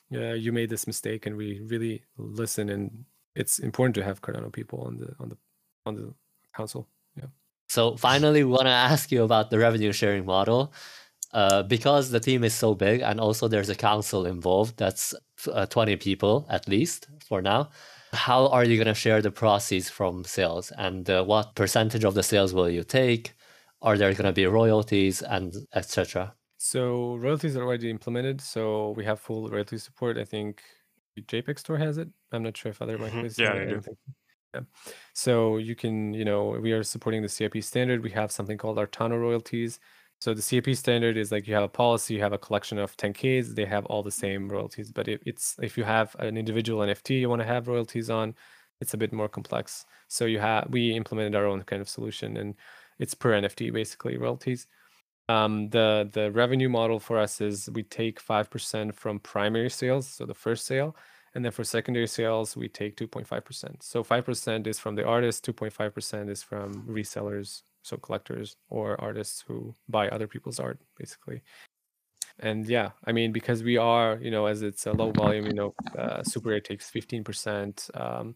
you 0.10 0.52
made 0.52 0.70
this 0.70 0.88
mistake, 0.88 1.26
and 1.26 1.36
we 1.36 1.60
really 1.68 2.04
listen. 2.18 2.70
And 2.70 3.06
it's 3.36 3.60
important 3.60 3.96
to 3.96 4.04
have 4.04 4.22
Cardano 4.22 4.52
people 4.52 4.82
on 4.82 4.98
the 4.98 5.14
on 5.20 5.30
the 5.30 5.38
on 5.86 5.96
the 5.96 6.14
council. 6.56 6.88
Yeah. 7.18 7.28
So 7.68 7.98
finally, 7.98 8.44
we 8.44 8.52
want 8.52 8.68
to 8.68 8.82
ask 8.92 9.12
you 9.12 9.24
about 9.24 9.50
the 9.52 9.60
revenue 9.60 9.92
sharing 9.92 10.26
model. 10.26 10.74
Uh, 11.34 11.64
because 11.64 12.12
the 12.12 12.20
team 12.20 12.46
is 12.46 12.54
so 12.54 12.74
big 12.74 13.02
and 13.02 13.20
also 13.20 13.50
there's 13.50 13.68
a 13.68 13.76
council 13.76 14.26
involved 14.26 14.78
that's 14.78 15.14
uh, 15.52 15.66
20 15.66 15.98
people 15.98 16.46
at 16.50 16.66
least 16.66 17.10
for 17.28 17.42
now 17.42 17.70
how 18.14 18.48
are 18.48 18.64
you 18.64 18.78
going 18.78 18.88
to 18.88 18.94
share 18.94 19.22
the 19.22 19.32
proceeds 19.32 19.90
from 19.90 20.24
sales 20.24 20.72
and 20.78 21.10
uh, 21.10 21.26
what 21.26 21.54
percentage 21.54 22.06
of 22.06 22.14
the 22.14 22.24
sales 22.24 22.54
will 22.54 22.70
you 22.70 22.86
take 22.86 23.34
are 23.86 23.98
there 23.98 24.14
going 24.14 24.26
to 24.26 24.34
be 24.34 24.46
royalties 24.46 25.22
and 25.22 25.54
etc 25.74 26.34
so 26.58 27.16
royalties 27.16 27.56
are 27.56 27.64
already 27.64 27.90
implemented 27.90 28.42
so 28.42 28.94
we 28.98 29.06
have 29.06 29.20
full 29.20 29.50
royalty 29.50 29.78
support 29.78 30.18
i 30.18 30.26
think 30.26 30.62
jpeg 31.22 31.58
store 31.58 31.78
has 31.78 31.98
it 31.98 32.10
i'm 32.34 32.44
not 32.44 32.58
sure 32.58 32.72
if 32.72 32.82
other 32.82 32.98
marketplaces 32.98 33.38
mm-hmm. 33.38 33.70
yeah, 33.70 33.80
do. 33.80 33.98
Yeah. 34.56 34.62
So 35.14 35.58
you 35.58 35.76
can, 35.76 36.14
you 36.14 36.24
know, 36.24 36.58
we 36.62 36.72
are 36.72 36.84
supporting 36.84 37.22
the 37.22 37.30
CIP 37.30 37.62
standard. 37.62 38.02
We 38.02 38.12
have 38.12 38.32
something 38.32 38.58
called 38.58 38.78
Artano 38.78 39.20
royalties. 39.20 39.80
So 40.20 40.34
the 40.34 40.42
CIP 40.42 40.76
standard 40.76 41.18
is 41.18 41.32
like 41.32 41.48
you 41.48 41.54
have 41.54 41.64
a 41.64 41.68
policy, 41.70 42.14
you 42.14 42.22
have 42.22 42.34
a 42.34 42.38
collection 42.38 42.80
of 42.80 42.96
10Ks, 42.96 43.54
they 43.54 43.66
have 43.66 43.86
all 43.88 44.02
the 44.02 44.12
same 44.12 44.48
royalties. 44.50 44.92
But 44.92 45.08
if 45.08 45.22
it's 45.26 45.56
if 45.62 45.78
you 45.78 45.84
have 45.84 46.16
an 46.20 46.38
individual 46.38 46.82
NFT 46.82 47.20
you 47.20 47.30
want 47.30 47.42
to 47.42 47.48
have 47.48 47.68
royalties 47.68 48.10
on, 48.10 48.34
it's 48.80 48.94
a 48.94 48.98
bit 48.98 49.12
more 49.12 49.28
complex. 49.28 49.86
So 50.08 50.26
you 50.26 50.40
have 50.40 50.68
we 50.70 50.96
implemented 50.96 51.36
our 51.36 51.46
own 51.46 51.64
kind 51.64 51.82
of 51.82 51.90
solution 51.90 52.38
and 52.38 52.56
it's 53.00 53.14
per 53.14 53.32
NFT 53.32 53.74
basically 53.74 54.18
royalties. 54.18 54.68
Um, 55.28 55.70
the 55.70 56.10
the 56.12 56.32
revenue 56.32 56.70
model 56.70 57.00
for 57.00 57.18
us 57.18 57.42
is 57.42 57.70
we 57.74 57.84
take 57.84 58.20
five 58.20 58.50
percent 58.50 58.96
from 58.96 59.20
primary 59.20 59.70
sales, 59.70 60.08
so 60.08 60.26
the 60.26 60.34
first 60.34 60.66
sale, 60.66 60.96
and 61.34 61.44
then 61.44 61.52
for 61.52 61.64
secondary 61.64 62.08
sales 62.08 62.56
we 62.56 62.70
take 62.70 62.96
two 62.96 63.08
point 63.08 63.28
five 63.28 63.44
percent. 63.44 63.84
So 63.84 64.04
five 64.04 64.26
percent 64.26 64.68
is 64.68 64.80
from 64.80 64.96
the 64.96 65.06
artist, 65.06 65.44
two 65.44 65.54
point 65.54 65.74
five 65.74 65.94
percent 65.94 66.30
is 66.30 66.44
from 66.44 66.84
resellers 66.88 67.64
so 67.86 67.98
collectors 67.98 68.58
or 68.70 69.00
artists 69.00 69.44
who 69.48 69.74
buy 69.88 70.10
other 70.10 70.28
people's 70.28 70.60
art 70.60 70.80
basically 70.98 71.42
and 72.40 72.68
yeah 72.68 72.90
i 73.06 73.12
mean 73.12 73.32
because 73.32 73.62
we 73.62 73.78
are 73.78 74.18
you 74.22 74.32
know 74.32 74.48
as 74.48 74.64
it's 74.64 74.88
a 74.88 74.92
low 74.92 75.12
volume 75.12 75.46
you 75.46 75.54
know 75.54 75.74
uh, 75.98 76.24
super 76.24 76.60
takes 76.60 76.90
15% 76.90 78.02
um, 78.02 78.36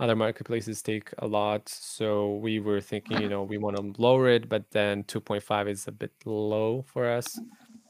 other 0.00 0.16
marketplaces 0.16 0.82
take 0.82 1.10
a 1.18 1.26
lot 1.26 1.68
so 1.68 2.36
we 2.36 2.60
were 2.60 2.80
thinking 2.80 3.20
you 3.20 3.28
know 3.28 3.42
we 3.42 3.58
want 3.58 3.76
to 3.76 4.00
lower 4.00 4.28
it 4.28 4.48
but 4.48 4.70
then 4.70 5.02
2.5 5.04 5.68
is 5.68 5.88
a 5.88 5.92
bit 5.92 6.12
low 6.24 6.84
for 6.86 7.08
us 7.08 7.38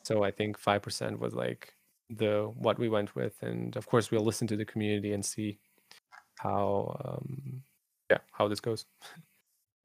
so 0.02 0.22
i 0.22 0.30
think 0.30 0.60
5% 0.60 1.18
was 1.18 1.34
like 1.34 1.74
the 2.10 2.52
what 2.56 2.78
we 2.78 2.88
went 2.88 3.14
with 3.14 3.42
and 3.42 3.76
of 3.76 3.86
course 3.86 4.10
we'll 4.10 4.24
listen 4.24 4.46
to 4.46 4.56
the 4.56 4.64
community 4.64 5.12
and 5.12 5.24
see 5.24 5.58
how 6.38 7.00
um, 7.04 7.62
yeah 8.10 8.18
how 8.32 8.48
this 8.48 8.60
goes 8.60 8.86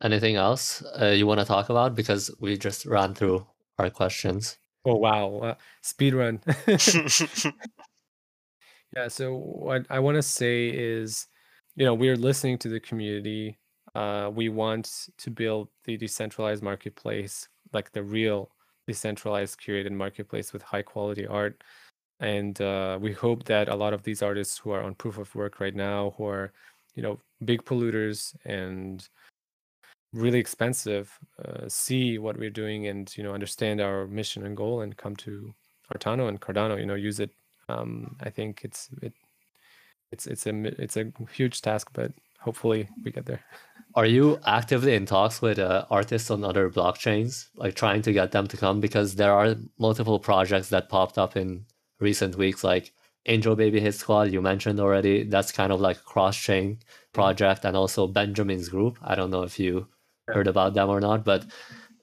Anything 0.02 0.38
else 0.38 0.82
uh, 1.00 1.08
you 1.08 1.28
want 1.28 1.42
to 1.42 1.46
talk 1.46 1.70
about? 1.70 1.94
Because 1.94 2.34
we 2.40 2.58
just 2.58 2.86
ran 2.86 3.14
through 3.14 3.46
our 3.78 3.90
questions. 3.90 4.58
Oh 4.86 4.96
wow, 4.96 5.40
uh, 5.40 5.56
speed 5.82 6.14
run. 6.14 6.40
yeah. 8.96 9.10
So 9.10 9.36
what 9.36 9.86
I 9.90 10.00
want 10.00 10.16
to 10.16 10.22
say 10.22 10.70
is, 10.70 11.28
you 11.80 11.86
know, 11.86 11.94
we're 11.94 12.18
listening 12.18 12.58
to 12.58 12.68
the 12.68 12.80
community. 12.82 13.58
Uh, 13.96 14.30
we 14.34 14.50
want 14.50 15.08
to 15.18 15.32
build 15.32 15.70
the 15.86 15.96
decentralized 15.96 16.62
marketplace, 16.62 17.48
like 17.72 17.90
the 17.94 18.04
real 18.04 18.52
decentralized 18.86 19.58
curated 19.58 19.94
marketplace 19.94 20.52
with 20.52 20.62
high 20.62 20.82
quality 20.82 21.26
art. 21.26 21.64
And 22.20 22.60
uh, 22.60 23.00
we 23.02 23.14
hope 23.14 23.46
that 23.46 23.70
a 23.70 23.76
lot 23.76 23.94
of 23.94 24.04
these 24.04 24.22
artists 24.22 24.58
who 24.58 24.72
are 24.72 24.84
on 24.84 24.94
proof 24.94 25.18
of 25.18 25.34
work 25.34 25.62
right 25.62 25.74
now, 25.74 26.14
who 26.18 26.28
are, 26.28 26.52
you 26.96 27.02
know, 27.02 27.18
big 27.46 27.64
polluters 27.64 28.36
and 28.44 29.08
really 30.12 30.40
expensive 30.40 31.18
uh, 31.46 31.70
see 31.70 32.18
what 32.18 32.36
we're 32.36 32.50
doing 32.50 32.88
and 32.88 33.16
you 33.16 33.24
know 33.24 33.32
understand 33.32 33.80
our 33.80 34.08
mission 34.08 34.44
and 34.44 34.58
goal 34.58 34.82
and 34.82 34.98
come 34.98 35.16
to 35.16 35.54
Artano 35.94 36.28
and 36.28 36.42
Cardano 36.42 36.80
you 36.80 36.88
know 36.88 36.96
use 36.96 37.20
it 37.20 37.30
um, 37.70 38.16
I 38.20 38.32
think 38.32 38.62
it's 38.64 38.90
it 39.04 39.14
it's 40.12 40.28
it's 40.28 40.46
a 40.46 40.82
it's 40.82 40.98
a 40.98 41.12
huge 41.32 41.62
task 41.62 41.90
but 41.94 42.12
hopefully 42.40 42.88
we 43.04 43.12
get 43.12 43.26
there 43.26 43.42
are 43.96 44.06
you 44.06 44.40
actively 44.46 44.94
in 44.94 45.06
talks 45.06 45.42
with 45.42 45.60
uh, 45.60 45.86
artists 45.90 46.30
on 46.30 46.44
other 46.44 46.70
blockchains 46.70 47.48
like 47.56 47.76
trying 47.76 48.02
to 48.02 48.14
get 48.14 48.32
them 48.32 48.48
to 48.48 48.58
come 48.58 48.80
because 48.80 49.16
there 49.16 49.34
are 49.34 49.56
multiple 49.78 50.20
projects 50.20 50.70
that 50.70 50.90
popped 50.90 51.18
up 51.18 51.36
in 51.36 51.66
recent 52.00 52.36
weeks 52.36 52.64
like 52.64 52.92
angel 53.26 53.56
baby 53.56 53.80
hit 53.80 53.96
squad 53.96 54.32
you 54.32 54.42
mentioned 54.42 54.80
already 54.80 55.24
that's 55.24 55.52
kind 55.52 55.72
of 55.72 55.82
like 55.82 55.98
a 55.98 56.12
cross 56.12 56.38
chain 56.38 56.76
mm-hmm. 56.76 57.14
project 57.14 57.66
and 57.66 57.76
also 57.76 58.08
benjamin's 58.08 58.70
group 58.70 58.98
i 59.04 59.16
don't 59.16 59.32
know 59.32 59.44
if 59.44 59.60
you 59.60 59.88
heard 60.34 60.48
about 60.48 60.74
them 60.74 60.90
or 60.90 61.00
not, 61.00 61.26
but 61.26 61.46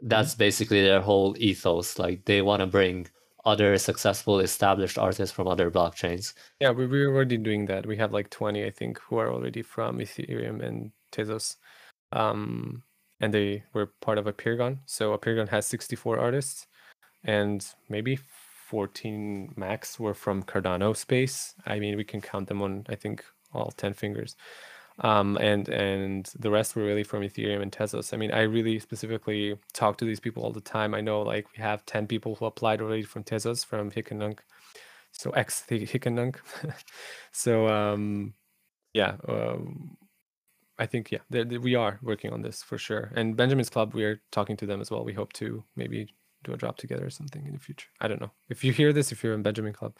that's 0.02 0.32
mm-hmm. 0.32 0.38
basically 0.38 0.82
their 0.82 1.00
whole 1.00 1.36
ethos. 1.38 1.98
Like 1.98 2.24
they 2.24 2.42
want 2.42 2.60
to 2.60 2.66
bring 2.66 3.08
other 3.46 3.78
successful 3.78 4.40
established 4.40 4.98
artists 4.98 5.34
from 5.34 5.46
other 5.46 5.70
blockchains. 5.70 6.34
Yeah, 6.60 6.72
we, 6.72 6.86
we're 6.86 7.08
already 7.08 7.38
doing 7.38 7.66
that. 7.66 7.86
We 7.86 7.96
have 7.96 8.12
like 8.12 8.28
20, 8.28 8.64
I 8.64 8.70
think, 8.70 8.98
who 8.98 9.16
are 9.18 9.32
already 9.32 9.62
from 9.62 9.98
Ethereum 9.98 10.62
and 10.62 10.90
Tezos. 11.12 11.56
Um, 12.12 12.82
and 13.20 13.32
they 13.32 13.62
were 13.72 13.92
part 14.02 14.18
of 14.18 14.26
Apeirogon. 14.26 14.78
So 14.84 15.16
Apeirogon 15.16 15.48
has 15.48 15.66
64 15.66 16.18
artists 16.18 16.66
and 17.24 17.64
maybe 17.88 18.18
14 18.68 19.54
max 19.56 19.98
were 20.00 20.14
from 20.14 20.42
Cardano 20.42 20.94
space. 20.94 21.54
I 21.64 21.78
mean, 21.78 21.96
we 21.96 22.04
can 22.04 22.20
count 22.20 22.48
them 22.48 22.60
on, 22.62 22.84
I 22.88 22.96
think, 22.96 23.24
all 23.54 23.70
10 23.70 23.94
fingers 23.94 24.36
um, 25.00 25.36
and 25.38 25.68
and 25.68 26.30
the 26.38 26.50
rest 26.50 26.74
were 26.76 26.84
really 26.84 27.04
from 27.04 27.22
Ethereum 27.22 27.62
and 27.62 27.72
Tezos. 27.72 28.14
I 28.14 28.16
mean, 28.16 28.32
I 28.32 28.42
really 28.42 28.78
specifically 28.78 29.58
talk 29.72 29.98
to 29.98 30.04
these 30.04 30.20
people 30.20 30.42
all 30.42 30.52
the 30.52 30.60
time. 30.60 30.94
I 30.94 31.00
know 31.00 31.22
like 31.22 31.46
we 31.56 31.62
have 31.62 31.84
ten 31.86 32.06
people 32.06 32.34
who 32.36 32.46
applied 32.46 32.80
already 32.80 33.02
from 33.02 33.24
Tezos 33.24 33.64
from 33.64 33.90
Hic 33.90 34.10
et 34.12 34.16
Nunc, 34.16 34.42
so 35.12 35.30
ex 35.30 35.64
Hic 35.68 36.06
et 36.06 36.12
Nunc. 36.12 36.40
so 37.32 37.68
um, 37.68 38.34
yeah, 38.94 39.16
um, 39.28 39.96
I 40.78 40.86
think 40.86 41.10
yeah, 41.12 41.20
they 41.30 41.44
they- 41.44 41.58
we 41.58 41.74
are 41.74 41.98
working 42.02 42.32
on 42.32 42.42
this 42.42 42.62
for 42.62 42.78
sure. 42.78 43.12
And 43.14 43.36
Benjamin's 43.36 43.70
Club, 43.70 43.94
we 43.94 44.04
are 44.04 44.20
talking 44.32 44.56
to 44.58 44.66
them 44.66 44.80
as 44.80 44.90
well. 44.90 45.04
We 45.04 45.14
hope 45.14 45.32
to 45.34 45.64
maybe 45.76 46.14
do 46.44 46.52
a 46.52 46.56
drop 46.56 46.76
together 46.76 47.06
or 47.06 47.10
something 47.10 47.46
in 47.46 47.52
the 47.54 47.58
future. 47.58 47.88
I 48.00 48.08
don't 48.08 48.20
know. 48.20 48.30
If 48.48 48.64
you 48.64 48.72
hear 48.72 48.92
this, 48.92 49.12
if 49.12 49.24
you're 49.24 49.34
in 49.34 49.42
Benjamin 49.42 49.72
Club, 49.72 49.96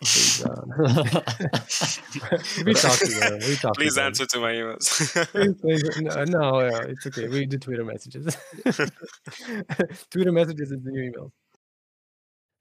please, 0.00 0.44
uh, 0.44 0.62
we 2.64 2.74
talk 2.74 2.98
to 2.98 3.06
them. 3.06 3.38
We 3.40 3.56
talk. 3.56 3.74
to 3.74 3.80
Please 3.80 3.94
them. 3.96 4.06
answer 4.06 4.26
to 4.26 4.40
my 4.40 4.52
emails. 4.52 5.26
Please, 5.32 5.54
please, 5.60 6.00
no, 6.00 6.24
no, 6.24 6.58
uh, 6.60 6.86
it's 6.88 7.06
okay. 7.06 7.28
We 7.28 7.46
do 7.46 7.58
Twitter 7.58 7.84
messages. 7.84 8.36
Twitter 10.10 10.32
messages 10.32 10.72
is 10.72 10.82
the 10.82 10.90
new 10.90 11.02
email. 11.02 11.32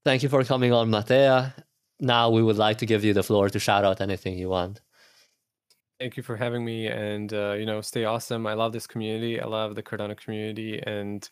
Thank 0.06 0.24
you 0.24 0.30
for 0.30 0.44
coming 0.44 0.74
on, 0.74 0.90
Mateja. 0.90 1.54
Now 2.00 2.30
we 2.30 2.42
would 2.44 2.58
like 2.58 2.78
to 2.80 2.86
give 2.86 3.04
you 3.04 3.14
the 3.14 3.24
floor 3.24 3.50
to 3.50 3.60
shout 3.60 3.84
out 3.84 4.02
anything 4.02 4.38
you 4.38 4.50
want. 4.50 4.82
Thank 6.00 6.16
you 6.16 6.24
for 6.24 6.36
having 6.38 6.64
me, 6.64 6.88
and 6.88 7.34
uh, 7.34 7.54
you 7.54 7.66
know, 7.66 7.82
stay 7.82 8.06
awesome. 8.06 8.46
I 8.46 8.54
love 8.54 8.72
this 8.72 8.86
community. 8.86 9.42
I 9.42 9.48
love 9.48 9.74
the 9.74 9.82
Cardano 9.82 10.16
community, 10.16 10.80
and 10.86 11.28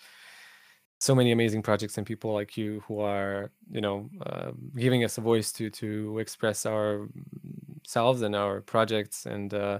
so 1.06 1.14
many 1.14 1.32
amazing 1.32 1.62
projects 1.62 1.98
and 1.98 2.08
people 2.08 2.34
like 2.34 2.58
you 2.58 2.82
who 2.88 3.00
are, 3.00 3.52
you 3.70 3.80
know, 3.80 4.10
uh, 4.26 4.52
giving 4.76 5.04
us 5.04 5.18
a 5.20 5.22
voice 5.22 5.52
to 5.52 5.70
to 5.70 6.18
express 6.18 6.66
our 6.66 7.08
selves 7.86 8.24
and 8.24 8.36
our 8.36 8.62
projects. 8.62 9.28
And 9.28 9.54
uh, 9.54 9.80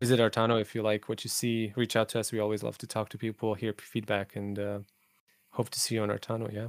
visit 0.00 0.18
Artano 0.18 0.60
if 0.60 0.74
you 0.74 0.82
like 0.82 1.08
what 1.10 1.24
you 1.24 1.30
see. 1.30 1.72
Reach 1.76 1.94
out 1.94 2.08
to 2.10 2.20
us. 2.20 2.32
We 2.32 2.40
always 2.40 2.62
love 2.62 2.78
to 2.78 2.86
talk 2.86 3.10
to 3.10 3.18
people, 3.18 3.54
hear 3.54 3.74
feedback, 3.78 4.34
and 4.34 4.58
uh, 4.58 4.78
hope 5.50 5.68
to 5.70 5.78
see 5.78 5.94
you 5.96 6.02
on 6.02 6.08
Artano. 6.08 6.50
Yeah, 6.50 6.68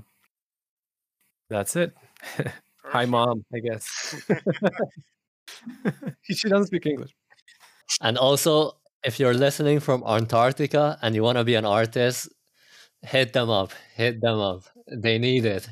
that's 1.50 1.76
it. 1.78 1.96
Hi, 2.84 3.06
mom. 3.06 3.46
I 3.56 3.60
guess 3.60 3.86
she 6.24 6.50
doesn't 6.50 6.68
speak 6.68 6.86
English. 6.86 7.12
And 8.02 8.18
also, 8.18 8.74
if 9.06 9.18
you're 9.20 9.34
listening 9.34 9.80
from 9.80 10.04
Antarctica 10.06 10.98
and 11.02 11.16
you 11.16 11.24
want 11.24 11.38
to 11.38 11.46
be 11.46 11.56
an 11.56 11.66
artist, 11.66 12.28
hit 13.04 13.34
them 13.34 13.50
up. 13.50 13.72
Hit 13.96 14.22
them 14.22 14.40
up. 14.40 14.64
They 14.88 15.18
need 15.18 15.46
it. 15.46 15.68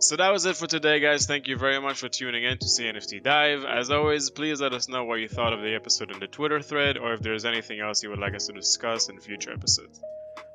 So 0.00 0.14
that 0.14 0.30
was 0.30 0.46
it 0.46 0.56
for 0.56 0.68
today, 0.68 1.00
guys. 1.00 1.26
Thank 1.26 1.48
you 1.48 1.56
very 1.56 1.80
much 1.80 1.98
for 1.98 2.08
tuning 2.08 2.44
in 2.44 2.56
to 2.58 2.66
CNFT 2.66 3.20
Dive. 3.22 3.64
As 3.64 3.90
always, 3.90 4.30
please 4.30 4.60
let 4.60 4.72
us 4.72 4.88
know 4.88 5.04
what 5.04 5.16
you 5.16 5.28
thought 5.28 5.52
of 5.52 5.60
the 5.60 5.74
episode 5.74 6.12
in 6.12 6.20
the 6.20 6.28
Twitter 6.28 6.62
thread 6.62 6.96
or 6.96 7.14
if 7.14 7.20
there's 7.20 7.44
anything 7.44 7.80
else 7.80 8.02
you 8.04 8.10
would 8.10 8.20
like 8.20 8.34
us 8.34 8.46
to 8.46 8.52
discuss 8.52 9.08
in 9.08 9.18
future 9.18 9.52
episodes. 9.52 10.00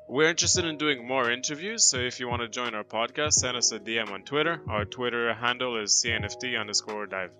We're 0.08 0.30
interested 0.30 0.64
in 0.64 0.78
doing 0.78 1.06
more 1.06 1.30
interviews, 1.30 1.84
so 1.84 1.98
if 1.98 2.20
you 2.20 2.28
want 2.28 2.40
to 2.40 2.48
join 2.48 2.74
our 2.74 2.84
podcast, 2.84 3.34
send 3.34 3.56
us 3.56 3.72
a 3.72 3.78
DM 3.78 4.10
on 4.10 4.22
Twitter. 4.22 4.60
Our 4.66 4.86
Twitter 4.86 5.34
handle 5.34 5.80
is 5.80 6.02
CNFT 6.04 6.58
underscore 6.58 7.06
dive. 7.06 7.30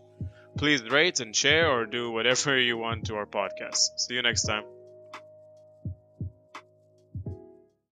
Please 0.59 0.83
rate 0.83 1.21
and 1.21 1.35
share 1.35 1.71
or 1.71 1.87
do 1.87 2.11
whatever 2.11 2.59
you 2.69 2.77
want 2.77 3.07
to 3.07 3.17
our 3.17 3.27
podcast. 3.27 3.79
See 3.97 4.15
you 4.15 4.23
next 4.23 4.43
time. 4.43 4.65